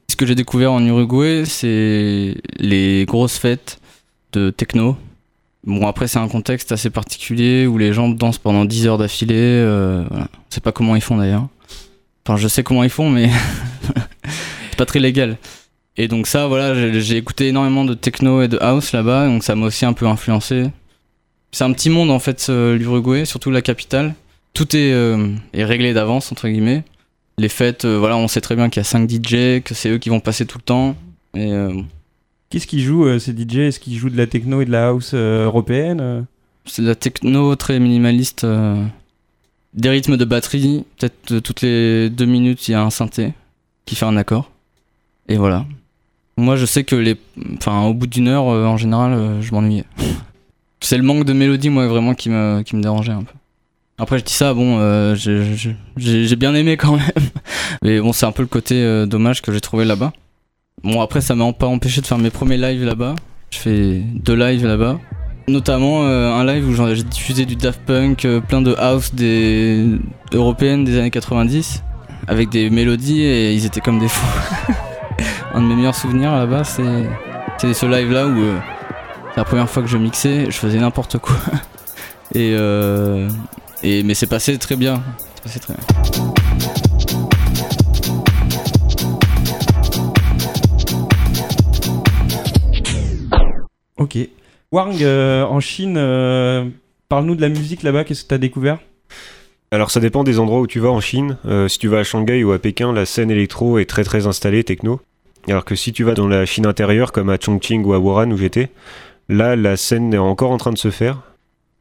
Ce 0.10 0.15
que 0.15 0.25
j'ai 0.25 0.36
découvert 0.36 0.72
en 0.72 0.86
Uruguay, 0.86 1.43
c'est 1.45 2.36
les 2.57 3.05
grosses 3.05 3.38
fêtes 3.38 3.79
de 4.33 4.50
techno. 4.50 4.98
Bon, 5.65 5.88
après, 5.88 6.07
c'est 6.07 6.19
un 6.19 6.27
contexte 6.27 6.72
assez 6.72 6.89
particulier 6.89 7.67
où 7.67 7.77
les 7.77 7.93
gens 7.93 8.10
dansent 8.10 8.38
pendant 8.38 8.65
10 8.65 8.88
heures 8.88 8.98
d'affilée. 8.98 9.36
Euh, 9.38 10.03
voilà. 10.10 10.27
Je 10.50 10.55
sais 10.55 10.62
pas 10.62 10.72
comment 10.72 10.95
ils 10.95 11.01
font 11.01 11.17
d'ailleurs. 11.17 11.48
Enfin, 12.25 12.38
je 12.38 12.48
sais 12.48 12.63
comment 12.63 12.83
ils 12.83 12.89
font, 12.89 13.10
mais 13.10 13.29
c'est 14.69 14.77
pas 14.77 14.86
très 14.86 15.00
légal. 15.00 15.38
Et 15.95 16.07
donc, 16.07 16.27
ça, 16.27 16.48
voilà, 16.48 16.74
j'ai 17.00 17.17
écouté 17.17 17.48
énormément 17.48 17.86
de 17.86 17.93
techno 17.93 18.41
et 18.41 18.48
de 18.48 18.57
house 18.60 18.91
là-bas, 18.91 19.27
donc 19.27 19.43
ça 19.43 19.55
m'a 19.55 19.67
aussi 19.67 19.86
un 19.86 19.93
peu 19.93 20.07
influencé. 20.07 20.65
C'est 21.51 21.63
un 21.63 21.72
petit 21.72 21.89
monde 21.89 22.10
en 22.10 22.19
fait, 22.19 22.48
euh, 22.50 22.75
l'Uruguay, 22.75 23.25
surtout 23.25 23.51
la 23.51 23.62
capitale. 23.62 24.15
Tout 24.53 24.75
est, 24.75 24.91
euh, 24.91 25.29
est 25.53 25.63
réglé 25.63 25.93
d'avance, 25.93 26.31
entre 26.31 26.48
guillemets. 26.48 26.83
Les 27.37 27.49
fêtes, 27.49 27.85
euh, 27.85 27.97
voilà, 27.97 28.15
on 28.15 28.27
sait 28.27 28.41
très 28.41 28.55
bien 28.55 28.69
qu'il 28.69 28.79
y 28.79 28.81
a 28.81 28.83
5 28.83 29.09
DJ, 29.09 29.61
que 29.63 29.73
c'est 29.73 29.89
eux 29.89 29.97
qui 29.97 30.09
vont 30.09 30.19
passer 30.19 30.45
tout 30.45 30.57
le 30.57 30.63
temps. 30.63 30.95
Et 31.33 31.51
euh, 31.51 31.73
Qu'est-ce 32.49 32.67
qu'ils 32.67 32.81
jouent 32.81 33.05
euh, 33.05 33.19
ces 33.19 33.31
DJ 33.31 33.57
Est-ce 33.57 33.79
qu'ils 33.79 33.97
jouent 33.97 34.11
de 34.11 34.17
la 34.17 34.27
techno 34.27 34.61
et 34.61 34.65
de 34.65 34.71
la 34.71 34.89
house 34.89 35.13
européenne 35.13 36.25
c'est 36.65 36.81
de 36.81 36.87
la 36.87 36.95
techno 36.95 37.57
très 37.57 37.77
minimaliste. 37.77 38.45
des 39.73 39.89
rythmes 39.89 40.15
de 40.15 40.23
batterie, 40.23 40.85
peut-être 40.97 41.39
toutes 41.39 41.59
les 41.59 42.09
deux 42.09 42.25
minutes, 42.25 42.69
il 42.69 42.71
y 42.71 42.73
a 42.73 42.81
un 42.81 42.89
synthé 42.89 43.33
qui 43.83 43.95
fait 43.95 44.05
un 44.05 44.15
accord. 44.15 44.49
Et 45.27 45.35
voilà. 45.35 45.65
Moi, 46.37 46.55
je 46.55 46.65
sais 46.65 46.85
que 46.85 46.95
les, 46.95 47.17
enfin, 47.57 47.83
au 47.83 47.93
bout 47.93 48.07
d'une 48.07 48.29
heure, 48.29 48.45
en 48.45 48.77
général, 48.77 49.41
je 49.41 49.51
m'ennuyais. 49.51 49.83
c'est 50.79 50.95
le 50.95 51.03
manque 51.03 51.25
de 51.25 51.33
mélodie, 51.33 51.69
moi, 51.69 51.85
vraiment, 51.87 52.13
qui 52.13 52.29
me, 52.29 52.61
qui 52.61 52.77
me 52.77 52.81
dérangeait 52.81 53.11
un 53.11 53.23
peu. 53.23 53.33
Après, 54.03 54.19
je 54.19 54.25
dis 54.25 54.33
ça, 54.33 54.53
bon, 54.53 54.79
euh, 54.81 55.15
j'ai- 55.15 56.36
bien 56.36 56.53
aimé 56.55 56.75
quand 56.75 56.98
même. 56.98 57.29
Mais 57.81 58.01
bon, 58.01 58.12
c'est 58.12 58.25
un 58.25 58.33
peu 58.33 58.41
le 58.41 58.50
côté 58.50 58.75
euh, 58.75 59.05
dommage 59.05 59.41
que 59.41 59.53
j'ai 59.53 59.62
trouvé 59.62 59.86
là-bas. 59.86 60.12
Bon, 60.83 61.00
après, 61.00 61.22
ça 61.22 61.36
m'a 61.36 61.53
pas 61.53 61.67
empêché 61.67 62.01
de 62.01 62.05
faire 62.05 62.17
mes 62.17 62.29
premiers 62.29 62.57
lives 62.57 62.83
là-bas. 62.83 63.15
Je 63.51 63.60
fais 63.60 64.01
deux 64.15 64.36
lives 64.36 64.67
là-bas. 64.67 65.00
Notamment 65.48 66.03
euh, 66.03 66.33
un 66.33 66.43
live 66.45 66.67
où 66.67 66.93
j'ai 66.93 67.03
diffusé 67.03 67.45
du 67.45 67.55
Daft 67.55 67.79
Punk, 67.86 68.27
plein 68.50 68.62
de 68.62 68.75
house 68.77 69.15
des 69.15 69.86
européennes 70.33 70.83
des 70.83 70.98
années 70.98 71.10
90, 71.10 71.81
avec 72.27 72.50
des 72.50 72.69
mélodies 72.69 73.22
et 73.22 73.53
ils 73.53 73.65
étaient 73.65 73.79
comme 73.79 74.00
des 74.00 74.10
fous. 74.10 74.74
un 75.53 75.62
de 75.62 75.65
mes 75.65 75.75
meilleurs 75.75 75.95
souvenirs 75.95 76.33
là-bas, 76.33 76.65
c'est 76.65 77.74
ce 77.74 77.86
live 77.86 78.12
là 78.12 78.27
où 78.27 78.36
c'est 79.33 79.38
la 79.38 79.45
première 79.45 79.69
fois 79.69 79.81
que 79.81 79.88
je 79.88 79.98
mixais, 79.98 80.48
je 80.48 80.57
faisais 80.57 80.79
n'importe 80.79 81.19
quoi. 81.19 81.38
Et, 82.36 82.53
et 83.83 84.03
mais 84.03 84.13
c'est 84.13 84.27
passé 84.27 84.57
très 84.57 84.75
bien. 84.75 85.03
C'est 85.35 85.43
passé 85.43 85.59
très 85.59 85.73
bien. 85.73 85.83
Ok. 93.97 94.17
Wang, 94.71 95.03
euh, 95.03 95.43
en 95.43 95.59
Chine, 95.59 95.95
euh, 95.97 96.65
parle-nous 97.07 97.35
de 97.35 97.41
la 97.41 97.49
musique 97.49 97.83
là-bas, 97.83 98.03
qu'est-ce 98.03 98.23
que 98.23 98.29
tu 98.29 98.33
as 98.33 98.39
découvert? 98.39 98.79
Alors 99.71 99.91
ça 99.91 99.99
dépend 99.99 100.23
des 100.23 100.39
endroits 100.39 100.59
où 100.59 100.67
tu 100.67 100.79
vas 100.79 100.89
en 100.89 100.99
Chine. 100.99 101.37
Euh, 101.45 101.67
si 101.67 101.79
tu 101.79 101.87
vas 101.87 101.99
à 101.99 102.03
Shanghai 102.03 102.43
ou 102.43 102.51
à 102.51 102.59
Pékin, 102.59 102.91
la 102.91 103.05
scène 103.05 103.31
électro 103.31 103.77
est 103.79 103.85
très 103.85 104.03
très 104.03 104.27
installée 104.27 104.63
techno. 104.63 104.99
Alors 105.47 105.65
que 105.65 105.75
si 105.75 105.93
tu 105.93 106.03
vas 106.03 106.13
dans 106.13 106.27
la 106.27 106.45
Chine 106.45 106.65
intérieure 106.65 107.11
comme 107.11 107.29
à 107.29 107.37
Chongqing 107.39 107.83
ou 107.83 107.93
à 107.93 107.99
Wuhan 107.99 108.31
où 108.31 108.37
j'étais, 108.37 108.69
là 109.29 109.55
la 109.55 109.77
scène 109.77 110.13
est 110.13 110.17
encore 110.17 110.51
en 110.51 110.57
train 110.57 110.71
de 110.71 110.77
se 110.77 110.91
faire. 110.91 111.21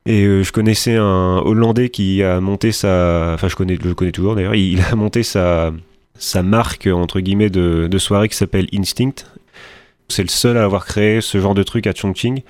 Et 0.04 0.24
euh, 0.24 0.42
je 0.42 0.52
connaissais 0.52 0.96
un 0.96 1.40
Hollandais 1.44 1.88
qui 1.88 2.22
a 2.22 2.40
monté 2.40 2.72
sa... 2.72 3.32
Enfin 3.34 3.48
je 3.48 3.56
connais, 3.56 3.76
je 3.80 3.88
le 3.88 3.94
connais 3.94 4.12
toujours 4.12 4.34
d'ailleurs. 4.34 4.54
Il, 4.54 4.80
a 4.80 4.94
monté 4.94 5.22
sa, 5.22 5.72
sa 6.16 6.42
marque 6.42 6.86
entre 6.86 7.20
guillemets 7.20 7.50
de, 7.50 7.88
de 7.88 7.98
soirée 7.98 8.28
qui 8.28 8.36
s'appelle 8.36 8.66
Instinct. 8.74 9.26
C'est 10.08 10.22
le 10.22 10.28
seul 10.28 10.56
à 10.56 10.64
avoir 10.64 10.84
créé 10.84 11.20
ce 11.20 11.40
genre 11.40 11.54
de 11.54 11.62
truc 11.62 11.86
à 11.86 11.94
Chongqing. 11.94 12.42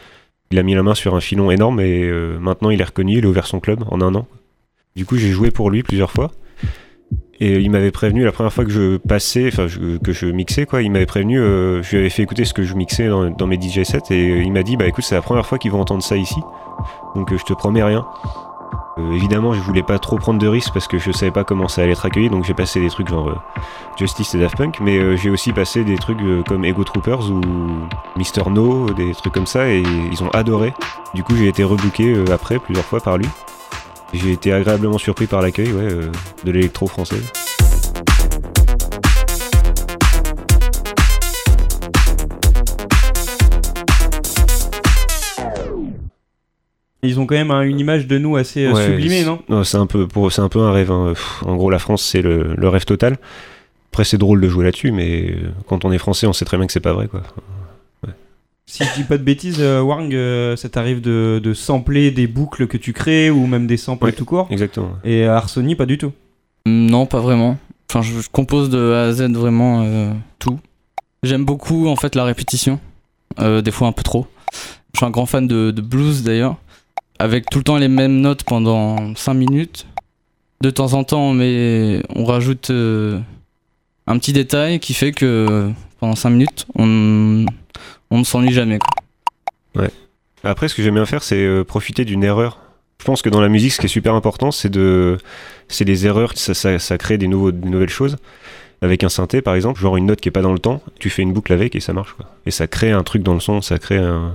Il 0.51 0.59
a 0.59 0.63
mis 0.63 0.75
la 0.75 0.83
main 0.83 0.95
sur 0.95 1.15
un 1.15 1.21
filon 1.21 1.51
énorme 1.51 1.81
et 1.81 2.05
euh, 2.05 2.39
maintenant 2.39 2.71
il 2.71 2.81
est 2.81 2.85
reconnu, 2.85 3.19
il 3.19 3.25
a 3.25 3.29
ouvert 3.29 3.47
son 3.47 3.61
club 3.61 3.85
en 3.91 4.01
un 4.01 4.15
an. 4.15 4.27
Du 4.97 5.07
coup, 5.07 5.17
j'ai 5.17 5.31
joué 5.31 5.51
pour 5.51 5.71
lui 5.71 5.83
plusieurs 5.83 6.11
fois. 6.11 6.31
Et 7.45 7.59
il 7.59 7.73
m'avait 7.73 7.91
prévenu 7.91 8.25
la 8.25 8.31
première 8.31 8.53
fois 8.53 8.65
que 8.65 8.71
je 8.71 8.99
passais, 8.99 9.51
que 9.51 10.13
je 10.13 10.27
mixais 10.27 10.65
quoi, 10.65 10.81
il 10.81 10.93
m'avait 10.93 11.07
prévenu, 11.07 11.41
euh, 11.41 11.83
je 11.83 11.91
lui 11.91 11.99
avais 11.99 12.09
fait 12.09 12.23
écouter 12.23 12.45
ce 12.45 12.55
que 12.55 12.63
je 12.63 12.77
mixais 12.77 13.09
dans, 13.09 13.47
mes 13.49 13.61
DJ 13.61 13.83
sets 13.83 13.99
et 14.11 14.31
euh, 14.31 14.43
il 14.45 14.53
m'a 14.53 14.63
dit 14.63 14.77
bah 14.77 14.87
écoute 14.87 15.03
c'est 15.03 15.17
la 15.17 15.23
première 15.23 15.45
fois 15.45 15.59
qu'ils 15.59 15.73
vont 15.73 15.81
entendre 15.81 16.05
ça 16.05 16.17
ici, 16.17 16.37
donc 17.17 17.33
euh, 17.33 17.37
je 17.37 17.43
te 17.43 17.53
promets 17.53 17.83
rien. 17.83 18.07
Évidemment 19.13 19.55
je 19.55 19.61
voulais 19.61 19.83
pas 19.83 19.99
trop 19.99 20.19
prendre 20.19 20.39
de 20.39 20.47
risques 20.47 20.73
parce 20.73 20.87
que 20.87 20.99
je 20.99 21.11
savais 21.11 21.33
pas 21.33 21.43
comment 21.43 21.67
ça 21.67 21.83
allait 21.83 21.93
être 21.93 22.07
accueilli 22.07 22.31
donc 22.31 22.45
j'ai 22.45 22.55
passé 22.55 22.79
des 22.79 22.91
trucs 22.91 23.09
genre 23.09 23.43
Justice 23.99 24.35
et 24.35 24.39
Daft 24.39 24.57
Punk 24.57 24.79
mais 24.81 25.17
j'ai 25.17 25.31
aussi 25.31 25.53
passé 25.53 25.83
des 25.83 25.97
trucs 25.97 26.21
comme 26.47 26.65
Ego 26.65 26.85
Troopers 26.85 27.29
ou 27.29 27.41
Mister 28.17 28.43
No, 28.51 28.91
des 28.91 29.13
trucs 29.15 29.33
comme 29.33 29.47
ça 29.47 29.69
et 29.69 29.83
ils 30.13 30.23
ont 30.23 30.29
adoré. 30.29 30.75
Du 31.15 31.25
coup 31.25 31.35
j'ai 31.35 31.49
été 31.49 31.65
rebooké 31.65 32.15
après 32.31 32.61
plusieurs 32.61 32.85
fois 32.85 33.01
par 33.01 33.17
lui. 33.17 33.27
J'ai 34.13 34.33
été 34.33 34.53
agréablement 34.53 34.99
surpris 34.99 35.27
par 35.27 35.41
l'accueil 35.43 35.73
ouais, 35.73 35.93
euh, 35.93 36.11
de 36.45 36.51
l'électro 36.53 36.87
français. 36.87 37.17
Ils 47.05 47.19
ont 47.19 47.27
quand 47.27 47.35
même 47.35 47.51
une 47.51 47.81
image 47.81 48.07
de 48.07 48.17
nous 48.19 48.37
assez 48.37 48.65
euh, 48.67 48.73
Ouais, 48.73 48.87
sublimée, 48.87 49.25
non? 49.25 49.65
c'est 49.65 49.77
un 49.77 49.87
peu 49.87 50.07
c'est 50.31 50.41
un 50.41 50.49
peu 50.49 50.61
un 50.61 50.71
rêve. 50.71 50.91
hein. 50.93 51.15
En 51.45 51.57
gros, 51.57 51.69
la 51.71 51.81
France, 51.81 52.05
c'est 52.05 52.23
le, 52.23 52.55
le 52.55 52.69
rêve 52.69 52.85
total. 52.85 53.17
Après, 53.91 54.05
c'est 54.05 54.19
drôle 54.19 54.41
de 54.41 54.49
jouer 54.49 54.65
là-dessus, 54.65 54.93
mais 54.93 55.31
euh, 55.33 55.51
quand 55.67 55.85
on 55.85 55.91
est 55.93 55.99
français, 55.99 56.27
on 56.27 56.33
sait 56.33 56.45
très 56.45 56.57
bien 56.57 56.67
que 56.67 56.73
c'est 56.73 56.81
pas 56.81 56.93
vrai, 56.93 57.09
quoi. 57.09 57.23
Si 58.67 58.85
je 58.85 58.95
dis 58.95 59.05
pas 59.05 59.19
de 59.19 59.23
bêtises, 59.25 59.59
euh, 59.61 59.81
Wang, 59.83 60.15
euh, 60.15 60.57
ça 60.57 60.69
t'arrive 60.69 61.01
de, 61.01 61.41
de 61.43 61.53
sampler 61.55 62.11
des 62.11 62.27
boucles 62.27 62.67
que 62.69 62.77
tu 62.77 62.93
crées 62.93 63.29
ou 63.31 63.47
même 63.47 63.67
des 63.67 63.77
samples 63.77 64.07
Ouais. 64.07 64.13
tout 64.13 64.25
court 64.25 64.47
Exactement. 64.51 64.93
Et 65.05 65.25
à 65.25 65.37
Arsony, 65.37 65.75
pas 65.75 65.85
du 65.87 65.99
tout. 65.99 66.13
Non, 66.65 67.07
pas 67.07 67.21
vraiment. 67.21 67.59
Enfin, 67.91 68.03
je, 68.03 68.21
je 68.21 68.29
compose 68.31 68.71
de 68.71 68.93
A 68.93 69.03
à 69.09 69.13
Z 69.13 69.23
vraiment 69.33 69.83
euh, 69.85 70.13
tout. 70.39 70.59
J'aime 71.23 71.45
beaucoup 71.45 71.89
en 71.89 71.97
fait 71.97 72.15
la 72.15 72.25
répétition, 72.25 72.81
euh, 73.41 73.61
des 73.63 73.71
fois 73.73 73.89
un 73.89 73.93
peu 73.93 74.03
trop. 74.03 74.27
Je 74.95 74.99
suis 74.99 75.07
un 75.07 75.11
grand 75.11 75.27
fan 75.27 75.47
de, 75.47 75.71
de 75.71 75.83
blues 75.83 76.23
d'ailleurs, 76.23 76.57
avec 77.19 77.51
tout 77.51 77.59
le 77.59 77.65
temps 77.65 77.77
les 77.77 77.89
mêmes 77.89 78.21
notes 78.21 78.45
pendant 78.45 79.15
5 79.17 79.35
minutes. 79.35 79.87
De 80.63 80.71
temps 80.71 80.95
en 80.95 81.03
temps, 81.05 81.21
on, 81.31 81.35
met, 81.35 82.03
on 82.15 82.25
rajoute 82.25 82.71
euh, 82.71 83.19
un 84.07 84.19
petit 84.19 84.33
détail 84.33 84.79
qui 84.81 84.95
fait 84.95 85.13
que 85.13 85.71
pendant 85.99 86.15
5 86.15 86.31
minutes, 86.31 86.67
on, 86.77 87.45
on 88.11 88.19
ne 88.19 88.25
s'ennuie 88.25 88.53
jamais. 88.53 88.79
quoi. 88.79 89.89
Après, 90.45 90.69
ce 90.69 90.75
que 90.75 90.83
j'aime 90.83 90.95
bien 90.95 91.07
faire, 91.07 91.23
c'est 91.23 91.37
euh, 91.37 91.65
profiter 91.65 92.05
d'une 92.05 92.25
erreur. 92.25 92.59
Je 92.99 93.05
pense 93.05 93.23
que 93.23 93.29
dans 93.29 93.41
la 93.41 93.49
musique, 93.49 93.73
ce 93.73 93.81
qui 93.81 93.87
est 93.87 93.89
super 93.89 94.15
important, 94.15 94.51
c'est 94.51 94.69
de, 94.69 95.19
c'est 95.69 95.85
les 95.85 96.07
erreurs. 96.07 96.33
Ça, 96.37 96.55
ça, 96.55 96.79
ça 96.79 96.99
crée 96.99 97.19
des, 97.19 97.29
nouveaux, 97.29 97.53
des 97.53 97.69
nouvelles 97.69 97.89
choses. 97.89 98.17
Avec 98.81 99.05
un 99.05 99.09
synthé, 99.09 99.43
par 99.43 99.55
exemple, 99.55 99.81
genre 99.81 99.97
une 99.97 100.07
note 100.07 100.21
qui 100.21 100.29
est 100.29 100.33
pas 100.33 100.43
dans 100.43 100.53
le 100.53 100.59
temps, 100.59 100.83
tu 100.99 101.09
fais 101.09 101.23
une 101.23 101.33
boucle 101.33 101.53
avec 101.53 101.77
et 101.77 101.81
ça 101.81 101.93
marche, 101.93 102.15
quoi. 102.15 102.29
Et 102.47 102.51
ça 102.51 102.67
crée 102.67 102.91
un 102.91 103.05
truc 103.05 103.23
dans 103.23 103.35
le 103.35 103.41
son, 103.41 103.61
ça 103.61 103.79
crée 103.79 103.99
un. 103.99 104.35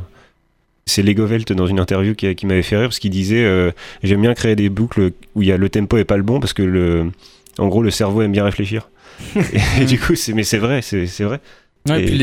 C'est 0.85 1.01
Lego 1.01 1.25
Velt 1.25 1.51
dans 1.51 1.67
une 1.67 1.81
interview 1.81 2.15
qui, 2.15 2.33
qui 2.33 2.45
m'avait 2.45 2.61
fait 2.61 2.77
rire 2.77 2.87
parce 2.87 2.99
qu'il 2.99 3.11
disait 3.11 3.43
euh, 3.43 3.71
j'aime 4.03 4.21
bien 4.21 4.33
créer 4.33 4.55
des 4.55 4.69
boucles 4.69 5.11
où 5.35 5.41
il 5.41 5.49
y 5.49 5.51
a 5.51 5.57
le 5.57 5.67
tempo 5.67 5.97
est 5.97 6.05
pas 6.05 6.15
le 6.15 6.23
bon 6.23 6.39
parce 6.39 6.53
que 6.53 6.63
le, 6.63 7.11
en 7.57 7.67
gros, 7.67 7.83
le 7.83 7.91
cerveau 7.91 8.21
aime 8.21 8.31
bien 8.31 8.45
réfléchir. 8.45 8.89
et, 9.35 9.81
et 9.81 9.85
du 9.85 9.99
coup, 9.99 10.15
c'est 10.15 10.31
mais 10.31 10.43
c'est 10.43 10.59
vrai, 10.59 10.81
c'est 10.81 11.23
vrai. 11.23 11.41
Ouais, 11.87 12.01
Et- 12.03 12.05
puis 12.05 12.17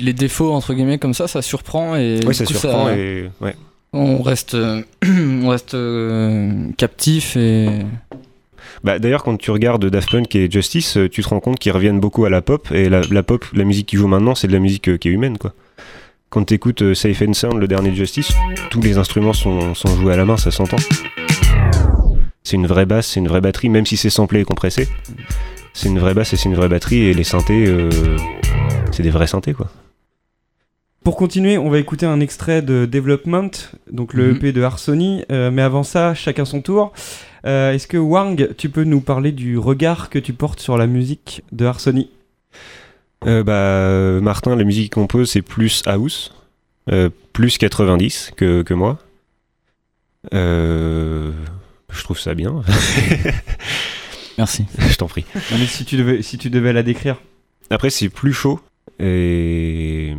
les, 0.00 0.12
défauts 0.12 0.52
entre 0.52 0.72
guillemets 0.74 0.98
comme 0.98 1.14
ça, 1.14 1.26
ça 1.28 1.42
surprend 1.42 1.96
et 1.96 2.20
Ouais, 2.24 2.28
du 2.28 2.34
ça 2.34 2.44
coup, 2.44 2.52
surprend 2.54 2.88
et 2.90 3.28
ouais. 3.40 3.54
on 3.92 4.22
reste, 4.22 4.54
euh, 4.54 4.82
on 5.42 5.48
reste 5.48 5.74
euh, 5.74 6.68
captif 6.76 7.36
et 7.36 7.68
Bah, 8.82 8.98
D'ailleurs, 8.98 9.22
quand 9.24 9.36
tu 9.36 9.50
regardes 9.50 9.84
Daft 9.88 10.10
Punk 10.10 10.34
et 10.36 10.50
Justice, 10.50 10.96
euh, 10.96 11.08
tu 11.08 11.22
te 11.22 11.28
rends 11.28 11.40
compte 11.40 11.58
qu'ils 11.58 11.72
reviennent 11.72 12.00
beaucoup 12.00 12.24
à 12.24 12.30
la 12.30 12.42
pop. 12.42 12.68
Et 12.72 12.88
la, 12.88 13.00
la 13.10 13.22
pop, 13.22 13.44
la 13.54 13.64
musique 13.64 13.86
qu'ils 13.86 13.98
jouent 13.98 14.08
maintenant, 14.08 14.34
c'est 14.34 14.46
de 14.48 14.52
la 14.52 14.58
musique 14.58 14.98
qui 14.98 15.08
est 15.08 15.12
humaine. 15.12 15.38
quoi. 15.38 15.52
Quand 16.30 16.44
tu 16.44 16.54
écoutes 16.54 16.94
Safe 16.94 17.22
and 17.22 17.32
Sound, 17.34 17.58
le 17.58 17.68
dernier 17.68 17.90
de 17.90 17.94
Justice, 17.94 18.32
tous 18.70 18.80
les 18.80 18.98
instruments 18.98 19.32
sont, 19.32 19.74
sont 19.74 19.94
joués 19.96 20.14
à 20.14 20.16
la 20.16 20.24
main, 20.24 20.36
ça 20.36 20.50
s'entend. 20.50 20.76
C'est 22.46 22.56
une 22.56 22.66
vraie 22.66 22.84
basse, 22.84 23.06
c'est 23.06 23.20
une 23.20 23.28
vraie 23.28 23.40
batterie, 23.40 23.70
même 23.70 23.86
si 23.86 23.96
c'est 23.96 24.10
samplé 24.10 24.40
et 24.40 24.44
compressé. 24.44 24.86
C'est 25.72 25.88
une 25.88 25.98
vraie 25.98 26.12
basse 26.12 26.34
et 26.34 26.36
c'est 26.36 26.48
une 26.50 26.54
vraie 26.54 26.68
batterie. 26.68 27.00
Et 27.06 27.14
les 27.14 27.24
synthés, 27.24 27.64
euh, 27.66 27.88
c'est 28.92 29.02
des 29.02 29.08
vrais 29.10 29.26
synthés. 29.26 29.54
quoi. 29.54 29.70
Pour 31.02 31.16
continuer, 31.16 31.56
on 31.56 31.70
va 31.70 31.78
écouter 31.78 32.04
un 32.06 32.20
extrait 32.20 32.60
de 32.60 32.84
Development, 32.86 33.50
donc 33.90 34.12
le 34.12 34.28
Mhm. 34.32 34.36
EP 34.36 34.52
de 34.52 34.62
Arsony. 34.62 35.24
Euh, 35.32 35.50
mais 35.50 35.62
avant 35.62 35.82
ça, 35.82 36.14
chacun 36.14 36.44
son 36.44 36.60
tour. 36.60 36.92
Euh, 37.46 37.72
Est-ce 37.72 37.86
que 37.86 37.96
Wang, 37.96 38.50
tu 38.58 38.68
peux 38.68 38.84
nous 38.84 39.00
parler 39.00 39.32
du 39.32 39.56
regard 39.58 40.10
que 40.10 40.18
tu 40.18 40.34
portes 40.34 40.60
sur 40.60 40.76
la 40.76 40.86
musique 40.86 41.42
de 41.52 41.64
Arsony? 41.64 42.10
Euh, 43.26 43.42
bah, 43.42 44.20
Martin, 44.22 44.54
la 44.54 44.64
musique 44.64 44.84
qu'il 44.84 44.90
compose, 45.02 45.30
c'est 45.30 45.42
plus 45.42 45.82
house, 45.86 46.34
euh, 46.92 47.08
plus 47.32 47.56
90 47.56 48.32
que, 48.36 48.60
que 48.62 48.74
moi. 48.74 48.98
Je 51.94 52.02
trouve 52.02 52.18
ça 52.18 52.34
bien. 52.34 52.62
Merci. 54.38 54.66
je 54.78 54.96
t'en 54.96 55.06
prie. 55.06 55.24
Non, 55.34 55.58
mais 55.58 55.66
si 55.66 55.84
tu 55.84 55.96
devais, 55.96 56.22
si 56.22 56.38
tu 56.38 56.50
devais 56.50 56.72
la 56.72 56.82
décrire. 56.82 57.16
Après, 57.70 57.90
c'est 57.90 58.08
plus 58.08 58.32
chaud 58.32 58.60
et 59.00 60.14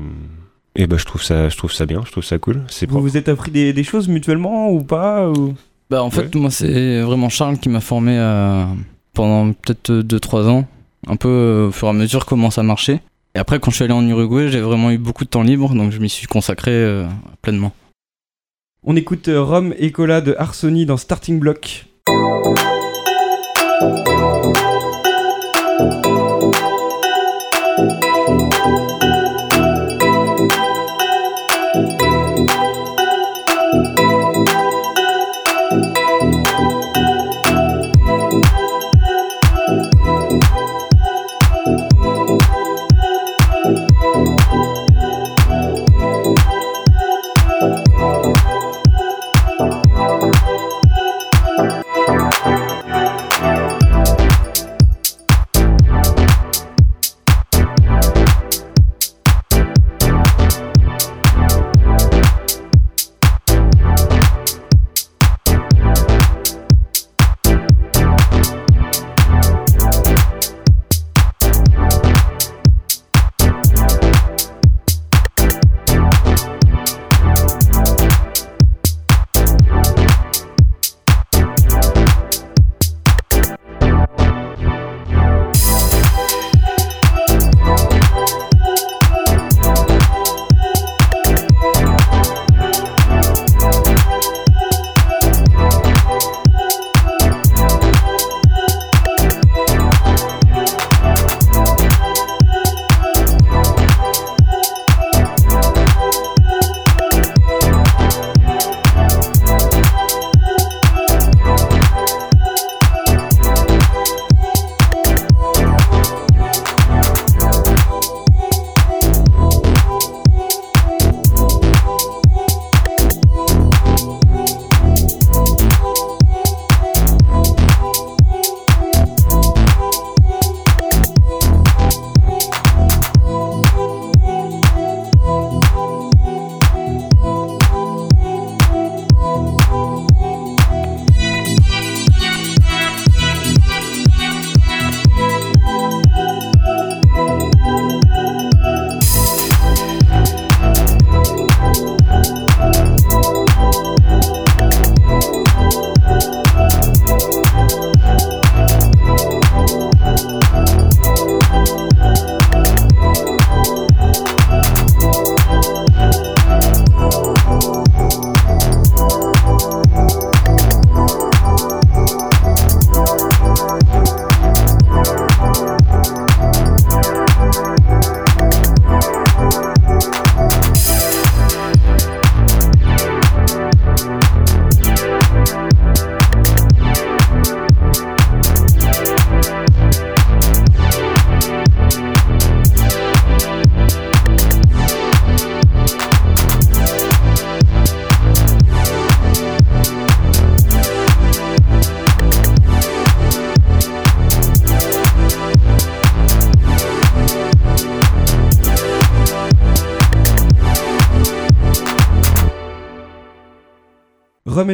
et 0.78 0.88
bah 0.88 0.98
je 0.98 1.06
trouve 1.06 1.24
ça, 1.24 1.48
je 1.48 1.56
trouve 1.56 1.72
ça 1.72 1.86
bien, 1.86 2.04
je 2.06 2.12
trouve 2.12 2.24
ça 2.24 2.38
cool. 2.38 2.64
C'est 2.68 2.90
Vous 2.90 3.02
vous 3.02 3.16
êtes 3.18 3.30
appris 3.30 3.52
des, 3.52 3.72
des 3.72 3.84
choses 3.84 4.10
mutuellement 4.10 4.70
ou 4.72 4.84
pas 4.84 5.30
ou... 5.30 5.54
Bah 5.90 6.04
en 6.04 6.10
fait 6.10 6.34
moi 6.36 6.50
c'est 6.50 7.02
vraiment 7.02 7.30
Charles 7.30 7.60
qui 7.60 7.70
m'a 7.70 7.80
formé 7.80 8.18
euh, 8.18 8.66
pendant 9.14 9.54
peut-être 9.54 9.92
2-3 9.92 10.50
ans, 10.50 10.68
un 11.08 11.16
peu 11.16 11.30
euh, 11.30 11.68
au 11.68 11.72
fur 11.72 11.88
et 11.88 11.92
à 11.92 11.94
mesure 11.94 12.26
comment 12.26 12.50
ça 12.50 12.64
marchait. 12.64 13.00
Et 13.36 13.40
après 13.40 13.60
quand 13.60 13.72
je 13.72 13.76
suis 13.76 13.86
allé 13.86 13.94
en 13.94 14.06
Uruguay 14.06 14.50
j'ai 14.50 14.60
vraiment 14.60 14.92
eu 14.92 14.98
beaucoup 14.98 15.24
de 15.24 15.30
temps 15.30 15.44
libre 15.44 15.74
donc 15.76 15.92
je 15.92 16.00
m'y 16.00 16.10
suis 16.10 16.28
consacré 16.28 16.72
euh, 16.72 17.06
pleinement. 17.42 17.72
On 18.88 18.96
écoute 18.96 19.30
euh, 19.30 19.42
Rome 19.42 19.74
et 19.80 19.92
Cola 19.92 20.22
de 20.22 20.36
Arsony 20.38 20.86
dans 20.86 20.98
Starting 20.98 21.40
Block. 21.40 21.88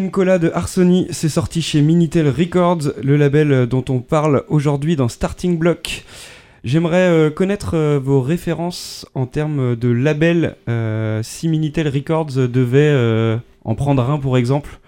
Rum 0.01 0.07
and 0.07 0.09
Cola 0.09 0.39
de 0.39 0.49
Arsony, 0.53 1.07
c'est 1.11 1.29
sorti 1.29 1.61
chez 1.61 1.81
Minitel 1.81 2.27
Records, 2.27 2.93
le 3.03 3.17
label 3.17 3.51
euh, 3.51 3.65
dont 3.67 3.85
on 3.89 3.99
parle 3.99 4.43
aujourd'hui 4.47 4.95
dans 4.95 5.07
Starting 5.07 5.59
Block. 5.59 6.05
J'aimerais 6.63 7.09
euh, 7.09 7.29
connaître 7.29 7.75
euh, 7.75 7.99
vos 8.01 8.21
références 8.21 9.05
en 9.13 9.27
termes 9.27 9.75
de 9.75 9.89
label. 9.89 10.55
si 11.23 11.47
Minitel 11.47 11.87
Records 11.87 12.47
devait 12.47 13.39
en 13.63 13.75
prendre 13.75 14.09
un, 14.09 14.17
pour 14.17 14.37
exemple, 14.37 14.79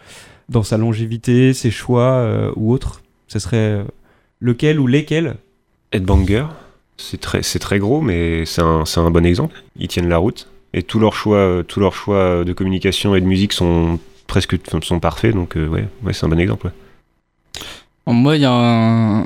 dans 0.49 0.63
sa 0.63 0.77
longévité, 0.77 1.53
ses 1.53 1.71
choix 1.71 2.51
ou 2.55 2.73
autre, 2.73 3.01
ce 3.27 3.39
serait 3.39 3.85
lequel 4.39 4.79
ou 4.79 4.87
lesquels? 4.87 5.35
Headbanger, 5.91 6.45
c'est 6.97 7.19
très, 7.19 7.79
gros, 7.79 8.01
mais 8.01 8.45
c'est 8.45 8.61
un, 8.61 9.11
bon 9.11 9.25
exemple. 9.25 9.63
Ils 9.77 9.87
tiennent 9.87 10.09
la 10.09 10.17
route 10.17 10.49
et 10.73 10.81
tous 10.81 10.99
leurs 10.99 11.13
choix, 11.13 11.63
tous 11.67 11.79
leurs 11.79 11.93
choix 11.93 12.43
de 12.43 12.53
communication 12.53 13.15
et 13.15 13.21
de 13.21 13.25
musique 13.25 13.53
sont 13.53 13.99
presque 14.27 14.57
sont 14.67 14.99
parfaits. 14.99 15.33
Donc 15.33 15.57
euh, 15.57 15.85
c'est 16.11 16.25
un 16.25 16.29
bon 16.29 16.39
exemple. 16.39 16.71
moi, 18.07 18.35
il 18.35 18.41
y, 18.41 18.45
a 18.45 18.51
un- 18.51 19.25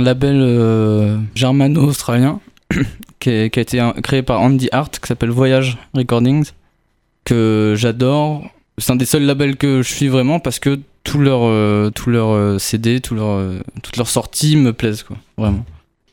label 0.00 0.40
euh, 0.40 1.18
germano-australien 1.34 2.40
qui, 3.20 3.30
a 3.30 3.44
été 3.44 3.80
créé 4.02 4.22
par 4.22 4.40
Andy 4.40 4.68
Hart 4.72 4.98
qui 4.98 5.08
s'appelle 5.08 5.30
Voyage 5.30 5.78
Recordings 5.94 6.50
que 7.24 7.74
j'adore. 7.76 8.44
C'est 8.78 8.92
un 8.92 8.96
des 8.96 9.04
seuls 9.04 9.24
labels 9.24 9.56
que 9.56 9.82
je 9.82 9.92
suis 9.92 10.08
vraiment 10.08 10.40
parce 10.40 10.58
que 10.58 10.80
tous 11.04 11.18
leurs 11.18 11.44
euh, 11.44 12.58
CD, 12.58 13.00
tous 13.00 13.14
leurs, 13.14 13.38
euh, 13.38 13.60
toutes 13.82 13.96
leurs 13.96 14.08
sorties 14.08 14.56
me 14.56 14.72
plaisent 14.72 15.02
quoi, 15.02 15.16
vraiment. 15.36 15.64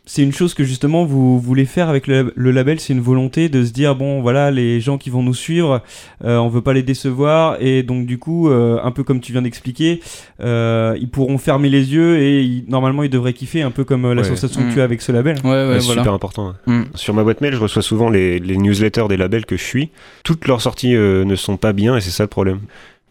C'est 0.09 0.23
une 0.23 0.31
chose 0.31 0.53
que 0.53 0.63
justement 0.63 1.03
vous 1.05 1.37
voulez 1.39 1.65
faire 1.65 1.89
avec 1.89 2.07
le, 2.07 2.31
le 2.35 2.51
label, 2.51 2.79
c'est 2.79 2.93
une 2.93 3.01
volonté 3.01 3.49
de 3.49 3.63
se 3.65 3.71
dire 3.71 3.93
bon 3.95 4.21
voilà 4.21 4.49
les 4.51 4.79
gens 4.79 4.97
qui 4.97 5.09
vont 5.09 5.21
nous 5.21 5.33
suivre, 5.33 5.81
euh, 6.23 6.37
on 6.37 6.47
veut 6.47 6.61
pas 6.61 6.71
les 6.73 6.81
décevoir 6.81 7.57
et 7.59 7.83
donc 7.83 8.05
du 8.05 8.17
coup 8.17 8.49
euh, 8.49 8.79
un 8.83 8.91
peu 8.91 9.03
comme 9.03 9.19
tu 9.19 9.33
viens 9.33 9.41
d'expliquer, 9.41 9.99
euh, 10.41 10.97
ils 10.99 11.09
pourront 11.09 11.37
fermer 11.37 11.69
les 11.69 11.93
yeux 11.93 12.17
et 12.19 12.41
ils- 12.41 12.63
normalement 12.69 13.03
ils 13.03 13.09
devraient 13.09 13.33
kiffer 13.33 13.61
un 13.61 13.71
peu 13.71 13.83
comme 13.83 14.05
euh, 14.05 14.13
la 14.15 14.21
Ouais. 14.21 14.27
sensation 14.29 14.61
que 14.61 14.67
Mm. 14.69 14.73
tu 14.73 14.81
as 14.81 14.83
avec 14.85 15.01
ce 15.01 15.11
label. 15.11 15.35
Ouais, 15.43 15.49
ouais, 15.51 15.67
Ouais, 15.67 15.79
c'est 15.81 15.85
voilà. 15.87 16.01
super 16.03 16.13
important. 16.13 16.53
ouais. 16.67 16.73
Mm. 16.73 16.85
Sur 16.95 17.13
ma 17.13 17.23
boîte 17.23 17.41
mail, 17.41 17.53
je 17.53 17.59
reçois 17.59 17.81
souvent 17.81 18.09
les, 18.09 18.39
les 18.39 18.57
newsletters 18.57 19.07
des 19.09 19.17
labels 19.17 19.45
que 19.45 19.57
je 19.57 19.63
suis. 19.63 19.89
Toutes 20.23 20.47
leurs 20.47 20.61
sorties 20.61 20.95
euh, 20.95 21.25
ne 21.25 21.35
sont 21.35 21.57
pas 21.57 21.73
bien 21.73 21.97
et 21.97 22.01
c'est 22.01 22.11
ça 22.11 22.23
le 22.23 22.29
problème. 22.29 22.59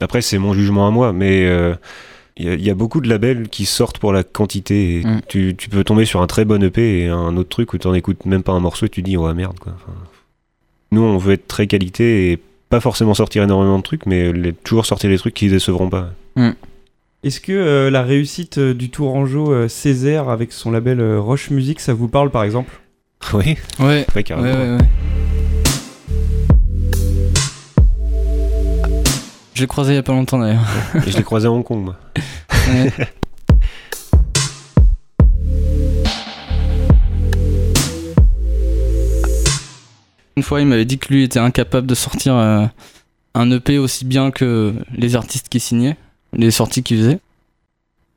Après, 0.00 0.22
c'est 0.22 0.38
mon 0.38 0.52
jugement 0.54 0.86
à 0.86 0.90
moi, 0.90 1.12
mais 1.12 1.44
euh, 1.46 1.74
il 2.36 2.46
y, 2.46 2.48
a- 2.50 2.54
il 2.54 2.62
y 2.62 2.70
a 2.70 2.74
beaucoup 2.74 3.00
de 3.00 3.08
labels 3.08 3.48
qui 3.48 3.64
sortent 3.64 3.98
pour 3.98 4.12
la 4.12 4.22
quantité. 4.24 5.00
Et 5.00 5.04
Mm. 5.04 5.20
tu, 5.28 5.54
tu 5.56 5.68
peux 5.68 5.84
tomber 5.84 6.04
sur 6.04 6.20
un 6.22 6.26
très 6.26 6.44
bon 6.44 6.62
EP 6.62 7.00
et 7.02 7.08
un 7.08 7.36
autre 7.36 7.48
truc 7.48 7.72
où 7.72 7.78
tu 7.78 7.88
écoutes 7.96 8.24
même 8.26 8.42
pas 8.42 8.52
un 8.52 8.60
morceau 8.60 8.86
et 8.86 8.88
tu 8.90 9.02
dis, 9.02 9.16
ouais, 9.16 9.34
merde. 9.34 9.58
Quoi. 9.58 9.72
Enfin, 9.76 9.92
nous, 10.92 11.02
on 11.02 11.18
veut 11.18 11.32
être 11.34 11.46
très 11.46 11.66
qualité 11.66 12.32
et 12.32 12.38
pas 12.68 12.80
forcément 12.80 13.14
sortir 13.14 13.42
énormément 13.42 13.78
de 13.78 13.82
trucs, 13.82 14.06
mais 14.06 14.32
les- 14.32 14.52
toujours 14.52 14.86
sortir 14.86 15.08
des 15.10 15.18
trucs 15.18 15.34
qui 15.34 15.48
décevront 15.48 15.88
pas. 15.88 16.10
Est-ce 17.24 17.40
que 17.40 17.52
euh, 17.52 17.90
la 17.90 18.02
réussite 18.02 18.58
euh, 18.58 18.74
du 18.74 18.90
Tourangeau 18.90 19.50
euh, 19.52 19.68
Césaire 19.68 20.28
avec 20.28 20.52
son 20.52 20.70
label 20.70 21.00
euh, 21.00 21.18
Roche 21.20 21.50
Music, 21.50 21.80
ça 21.80 21.94
vous 21.94 22.08
parle 22.08 22.30
par 22.30 22.44
exemple? 22.44 22.70
Oui, 23.32 23.56
Ouais, 23.80 24.04
carrément. 24.24 24.46
ouais, 24.48 24.76
ouais. 24.76 24.84
Je 29.56 29.62
l'ai 29.62 29.66
croisé 29.68 29.94
il 29.94 29.96
y 29.96 29.98
a 29.98 30.02
pas 30.02 30.12
longtemps 30.12 30.38
d'ailleurs. 30.38 30.66
Et 31.06 31.10
je 31.10 31.16
l'ai 31.16 31.22
croisé 31.22 31.46
à 31.46 31.50
Hong 31.50 31.64
Kong, 31.64 31.82
moi. 31.82 31.96
Ouais. 32.68 32.92
Une 40.36 40.42
fois, 40.42 40.60
il 40.60 40.66
m'avait 40.66 40.84
dit 40.84 40.98
que 40.98 41.10
lui 41.10 41.22
était 41.22 41.38
incapable 41.38 41.86
de 41.86 41.94
sortir 41.94 42.34
euh, 42.34 42.66
un 43.32 43.50
EP 43.50 43.78
aussi 43.78 44.04
bien 44.04 44.30
que 44.30 44.74
les 44.94 45.16
artistes 45.16 45.48
qui 45.48 45.58
signaient, 45.58 45.96
les 46.34 46.50
sorties 46.50 46.82
qu'il 46.82 46.98
faisait. 46.98 47.20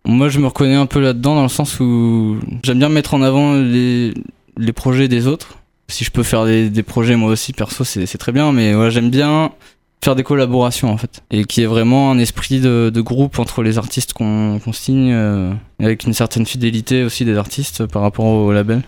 Moi, 0.03 0.27
je 0.27 0.39
me 0.39 0.47
reconnais 0.47 0.75
un 0.75 0.87
peu 0.87 0.99
là-dedans 0.99 1.35
dans 1.35 1.43
le 1.43 1.47
sens 1.47 1.79
où 1.79 2.37
j'aime 2.63 2.79
bien 2.79 2.89
mettre 2.89 3.13
en 3.13 3.21
avant 3.21 3.53
les, 3.53 4.13
les 4.57 4.73
projets 4.73 5.07
des 5.07 5.25
autres. 5.25 5.59
Si 5.87 6.03
je 6.03 6.11
peux 6.11 6.23
faire 6.23 6.43
des, 6.43 6.69
des 6.69 6.83
projets 6.83 7.15
moi 7.15 7.31
aussi 7.31 7.53
perso, 7.53 7.85
c'est 7.85 8.17
très 8.17 8.33
bien, 8.33 8.51
mais 8.51 8.91
j'aime 8.91 9.09
bien 9.09 9.53
faire 10.01 10.15
des 10.15 10.23
collaborations 10.23 10.89
en 10.89 10.97
fait 10.97 11.23
et 11.29 11.43
qui 11.45 11.61
est 11.61 11.65
vraiment 11.65 12.11
un 12.11 12.19
esprit 12.19 12.59
de, 12.59 12.89
de 12.93 13.01
groupe 13.01 13.39
entre 13.39 13.63
les 13.63 13.77
artistes 13.77 14.13
qu'on 14.13 14.59
signe 14.71 15.11
euh, 15.11 15.53
avec 15.79 16.03
une 16.05 16.13
certaine 16.13 16.45
fidélité 16.45 17.03
aussi 17.03 17.25
des 17.25 17.35
artistes 17.35 17.85
par 17.85 18.01
rapport 18.01 18.25
au 18.25 18.51
label 18.51 18.81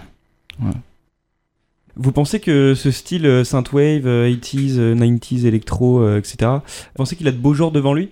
Vous 1.98 2.12
pensez 2.12 2.40
que 2.40 2.76
ce 2.76 2.92
style 2.92 3.26
euh, 3.26 3.44
synthwave, 3.44 4.08
euh, 4.08 4.30
80s, 4.30 4.78
euh, 4.78 4.96
90s, 4.96 5.46
électro, 5.46 6.00
euh, 6.00 6.18
etc., 6.18 6.52
vous 6.52 6.96
pensez 6.96 7.16
qu'il 7.16 7.28
a 7.28 7.32
de 7.32 7.38
beaux 7.38 7.54
jours 7.54 7.72
devant 7.72 7.94
lui? 7.94 8.10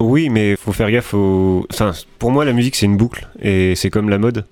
Oui, 0.00 0.28
mais 0.28 0.56
faut 0.56 0.72
faire 0.72 0.90
gaffe 0.90 1.14
au. 1.14 1.66
Enfin, 1.70 1.92
pour 2.18 2.32
moi, 2.32 2.44
la 2.44 2.52
musique, 2.52 2.74
c'est 2.74 2.86
une 2.86 2.96
boucle. 2.96 3.28
Et 3.40 3.76
c'est 3.76 3.90
comme 3.90 4.10
la 4.10 4.18
mode. 4.18 4.44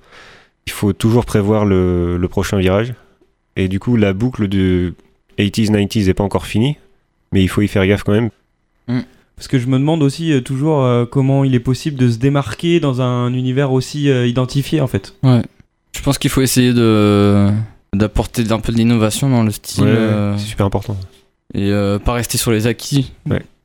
Il 0.67 0.73
faut 0.73 0.93
toujours 0.93 1.25
prévoir 1.25 1.65
le, 1.65 2.17
le 2.17 2.29
prochain 2.29 2.59
virage. 2.59 2.95
Et 3.57 3.67
du 3.67 3.81
coup, 3.81 3.97
la 3.97 4.13
boucle 4.13 4.47
de 4.47 4.95
80s, 5.39 5.73
90s 5.73 6.07
n'est 6.07 6.15
pas 6.15 6.23
encore 6.23 6.47
finie. 6.47 6.77
Mais 7.33 7.43
il 7.43 7.49
faut 7.49 7.63
y 7.63 7.69
faire 7.69 7.87
gaffe 7.87 8.03
quand 8.03 8.13
même. 8.13 8.31
Parce 9.37 9.49
que 9.49 9.59
je 9.59 9.67
me 9.67 9.79
demande 9.79 10.03
aussi 10.03 10.33
euh, 10.33 10.41
toujours 10.41 10.85
euh, 10.85 11.05
comment 11.05 11.43
il 11.43 11.55
est 11.55 11.61
possible 11.61 11.97
de 11.99 12.09
se 12.11 12.19
démarquer 12.19 12.79
dans 12.79 13.01
un 13.01 13.33
univers 13.33 13.73
aussi 13.73 14.09
euh, 14.09 14.27
identifié 14.27 14.81
en 14.81 14.87
fait. 14.87 15.15
ouais 15.25 15.43
je 15.97 16.01
pense 16.01 16.17
qu'il 16.19 16.31
faut 16.31 16.43
essayer 16.43 16.73
de 16.73 17.51
d'apporter 17.95 18.45
un 18.53 18.61
peu 18.61 18.73
de 18.73 18.79
l'innovation 18.79 19.29
dans 19.29 19.43
le 19.43 19.51
style 19.51 19.85
Ouais, 19.85 19.91
euh, 19.91 20.37
C'est 20.39 20.47
super 20.47 20.67
important. 20.67 20.97
et 21.55 21.71
euh, 21.73 21.99
pas 21.99 22.13
rester 22.13 22.39
sur 22.39 22.53
les 22.53 22.67
acquis 22.67 23.13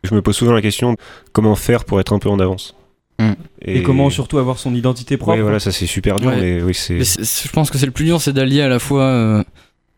Je 0.04 0.16
me 0.16 0.22
pose 0.22 0.36
souvent 0.36 0.54
la 0.54 0.62
question 0.62 0.96
comment 1.32 1.56
faire 1.56 1.86
pour 1.86 2.00
être 2.00 2.12
un 2.14 2.20
peu 2.20 2.30
en 2.30 2.40
avance. 2.40 2.76
Mm. 3.20 3.32
Et, 3.64 3.84
comment 3.84 4.10
surtout 4.10 4.40
avoir 4.40 4.58
son 4.60 4.74
identité 4.76 5.16
propre. 5.18 5.38
Ouais, 5.38 5.42
voilà, 5.44 5.60
ça 5.60 5.72
c'est 5.72 5.86
super 5.88 6.20
dur, 6.20 6.30
Ouais. 6.30 6.40
mais 6.42 6.62
oui, 6.64 6.74
c'est. 6.74 6.96
Mais 6.96 7.04
c'est- 7.04 7.24
c'est- 7.24 7.48
je 7.48 7.54
pense 7.54 7.70
que 7.72 7.78
c'est 7.78 7.86
le 7.86 7.92
plus 7.92 8.06
dur, 8.06 8.20
c'est 8.22 8.34
d'allier 8.34 8.62
à 8.62 8.68
la 8.70 8.80
fois 8.80 9.04
euh, 9.04 9.44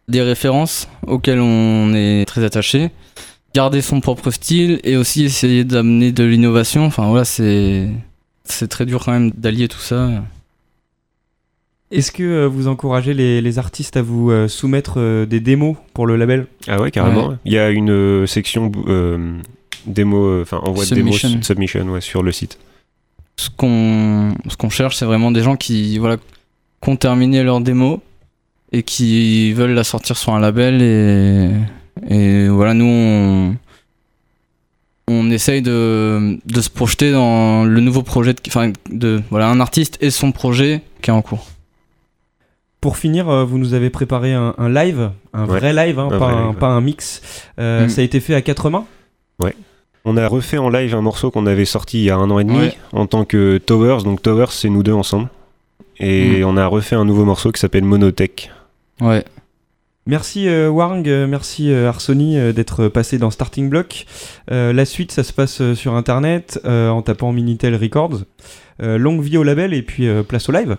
des 0.07 0.21
références 0.21 0.87
auxquelles 1.07 1.39
on 1.41 1.93
est 1.93 2.25
très 2.25 2.43
attaché, 2.43 2.91
garder 3.53 3.81
son 3.81 3.99
propre 3.99 4.31
style 4.31 4.79
et 4.83 4.95
aussi 4.95 5.23
essayer 5.23 5.63
d'amener 5.63 6.11
de 6.11 6.23
l'innovation. 6.23 6.85
Enfin 6.85 7.07
voilà, 7.07 7.25
c'est 7.25 7.89
c'est 8.43 8.67
très 8.67 8.85
dur 8.85 9.03
quand 9.03 9.11
même 9.11 9.31
d'allier 9.31 9.67
tout 9.67 9.79
ça. 9.79 10.23
Est-ce 11.91 12.11
que 12.11 12.23
euh, 12.23 12.47
vous 12.47 12.67
encouragez 12.67 13.15
les, 13.15 13.41
les 13.41 13.57
artistes 13.57 13.97
à 13.97 14.03
vous 14.03 14.29
euh, 14.29 14.47
soumettre 14.47 14.95
euh, 14.97 15.25
des 15.25 15.39
démos 15.39 15.75
pour 15.95 16.05
le 16.05 16.17
label? 16.17 16.45
Ah 16.67 16.79
ouais, 16.79 16.91
carrément. 16.91 17.29
Ouais. 17.29 17.35
Il 17.45 17.53
y 17.53 17.57
a 17.57 17.71
une 17.71 18.27
section 18.27 18.71
euh, 18.87 19.39
démo, 19.87 20.41
enfin 20.41 20.57
envoi 20.63 20.85
de 20.85 20.93
démo 20.93 21.11
Submission. 21.11 21.41
submission 21.41 21.89
ouais, 21.89 22.01
sur 22.01 22.21
le 22.21 22.31
site. 22.31 22.59
Ce 23.37 23.49
qu'on 23.49 24.35
ce 24.49 24.55
qu'on 24.55 24.69
cherche, 24.69 24.97
c'est 24.97 25.05
vraiment 25.05 25.31
des 25.31 25.41
gens 25.41 25.55
qui 25.55 25.97
voilà 25.97 26.17
qui 26.17 26.89
ont 26.89 26.95
terminé 26.95 27.41
leur 27.43 27.59
démo 27.61 28.03
et 28.71 28.83
qui 28.83 29.51
veulent 29.53 29.73
la 29.73 29.83
sortir 29.83 30.15
sur 30.15 30.33
un 30.35 30.39
label 30.39 30.81
et 30.83 31.49
et 32.07 32.47
voilà 32.47 32.73
nous 32.73 32.85
on 32.85 33.55
on 35.11 35.31
essaye 35.31 35.61
de, 35.63 36.37
de 36.45 36.61
se 36.61 36.69
projeter 36.69 37.11
dans 37.11 37.63
le 37.65 37.81
nouveau 37.81 38.03
projet 38.03 38.33
de, 38.33 38.39
enfin, 38.47 38.71
de 38.91 39.21
voilà 39.31 39.47
un 39.49 39.59
artiste 39.59 39.97
et 40.01 40.11
son 40.11 40.31
projet 40.31 40.81
qui 41.01 41.09
est 41.09 41.13
en 41.13 41.23
cours. 41.23 41.47
Pour 42.79 42.95
finir, 42.95 43.27
euh, 43.27 43.43
vous 43.43 43.57
nous 43.57 43.73
avez 43.73 43.89
préparé 43.89 44.33
un, 44.35 44.53
un 44.57 44.69
live, 44.69 45.09
un 45.33 45.47
Ouais. 45.47 45.59
vrai 45.59 45.73
live, 45.73 45.97
hein, 45.99 46.09
Un 46.11 46.19
pas, 46.19 46.31
vrai 46.31 46.33
un, 46.35 46.47
live, 46.49 46.57
pas 46.59 46.67
un 46.67 46.81
mix. 46.81 47.21
Euh, 47.59 47.85
Mm. 47.85 47.89
Ça 47.89 48.01
a 48.01 48.03
été 48.03 48.19
fait 48.19 48.35
à 48.35 48.41
quatre 48.41 48.69
mains. 48.69 48.85
On 50.05 50.15
a 50.15 50.27
refait 50.29 50.57
en 50.57 50.69
live 50.69 50.95
un 50.95 51.01
morceau 51.01 51.29
qu'on 51.29 51.45
avait 51.45 51.65
sorti 51.65 51.99
il 51.99 52.05
y 52.05 52.09
a 52.09 52.15
un 52.15 52.31
an 52.31 52.39
et 52.39 52.45
demi 52.45 52.57
Ouais. 52.59 52.73
en 52.93 53.05
tant 53.05 53.25
que 53.25 53.57
Towers. 53.57 54.03
Donc 54.03 54.21
Towers, 54.21 54.47
c'est 54.51 54.69
nous 54.69 54.81
deux 54.81 54.93
ensemble. 54.93 55.27
Et 55.99 56.39
Mm. 56.41 56.45
on 56.45 56.55
a 56.57 56.65
refait 56.67 56.95
un 56.95 57.03
nouveau 57.03 57.25
morceau 57.25 57.51
qui 57.51 57.59
s'appelle 57.59 57.83
Monotech. 57.83 58.49
Ouais. 59.01 59.25
Merci 60.05 60.47
euh, 60.47 60.69
Warng, 60.69 61.07
euh, 61.07 61.27
merci 61.27 61.71
euh, 61.71 61.87
Arsony 61.87 62.37
euh, 62.37 62.51
d'être 62.51 62.87
passé 62.87 63.17
dans 63.19 63.29
Starting 63.29 63.69
Block. 63.69 64.05
Euh, 64.49 64.73
la 64.73 64.85
suite, 64.85 65.11
ça 65.11 65.23
se 65.23 65.33
passe 65.33 65.61
euh, 65.61 65.75
sur 65.75 65.93
internet 65.93 66.59
euh, 66.65 66.89
en 66.89 67.01
tapant 67.01 67.31
Minitel 67.31 67.75
Records. 67.75 68.21
Euh, 68.81 68.97
longue 68.97 69.21
vie 69.21 69.37
au 69.37 69.43
label 69.43 69.73
et 69.73 69.81
puis 69.81 70.07
euh, 70.07 70.23
place 70.23 70.49
au 70.49 70.51
live. 70.51 70.77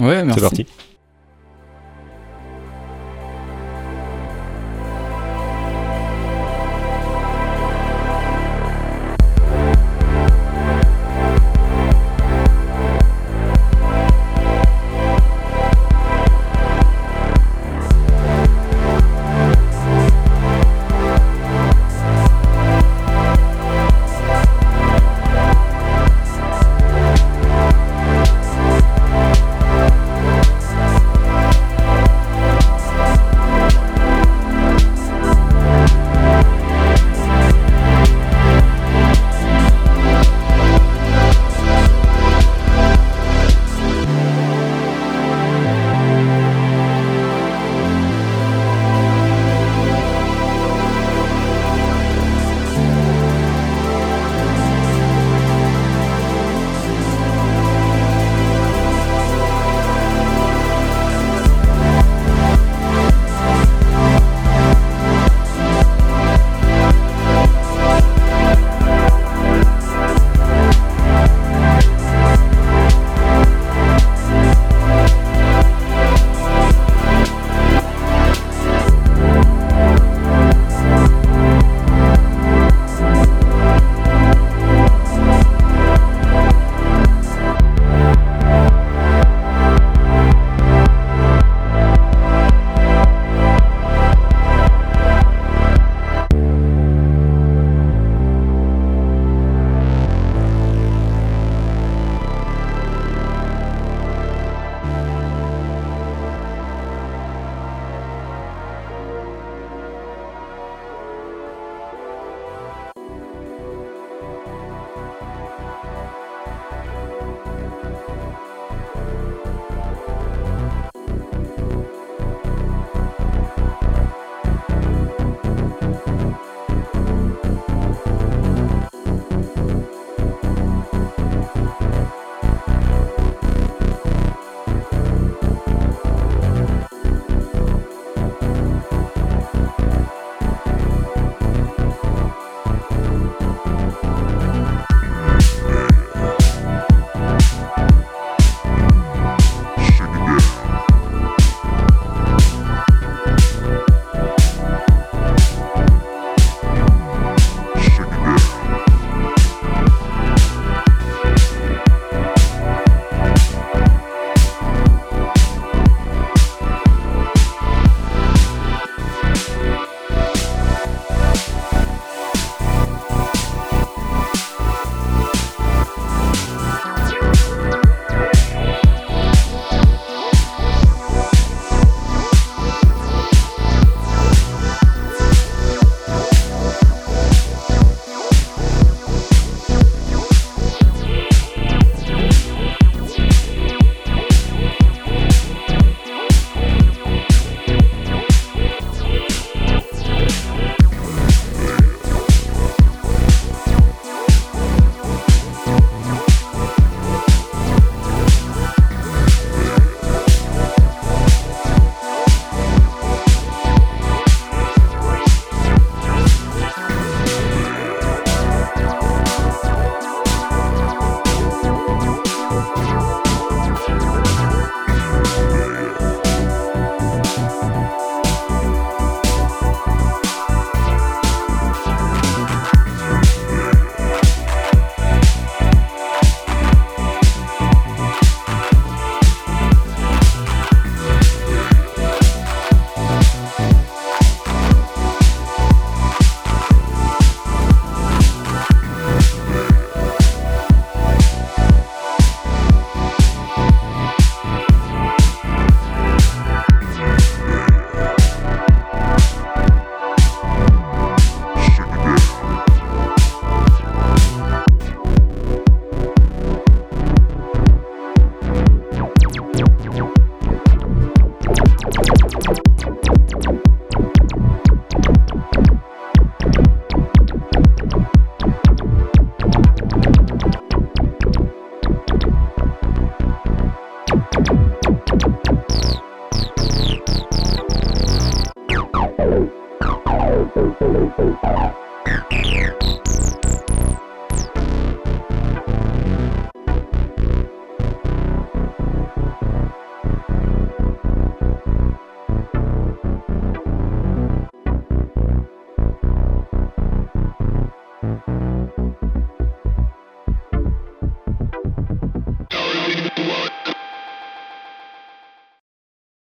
Ouais, 0.00 0.24
merci. 0.24 0.34
C'est 0.34 0.40
parti. 0.40 0.66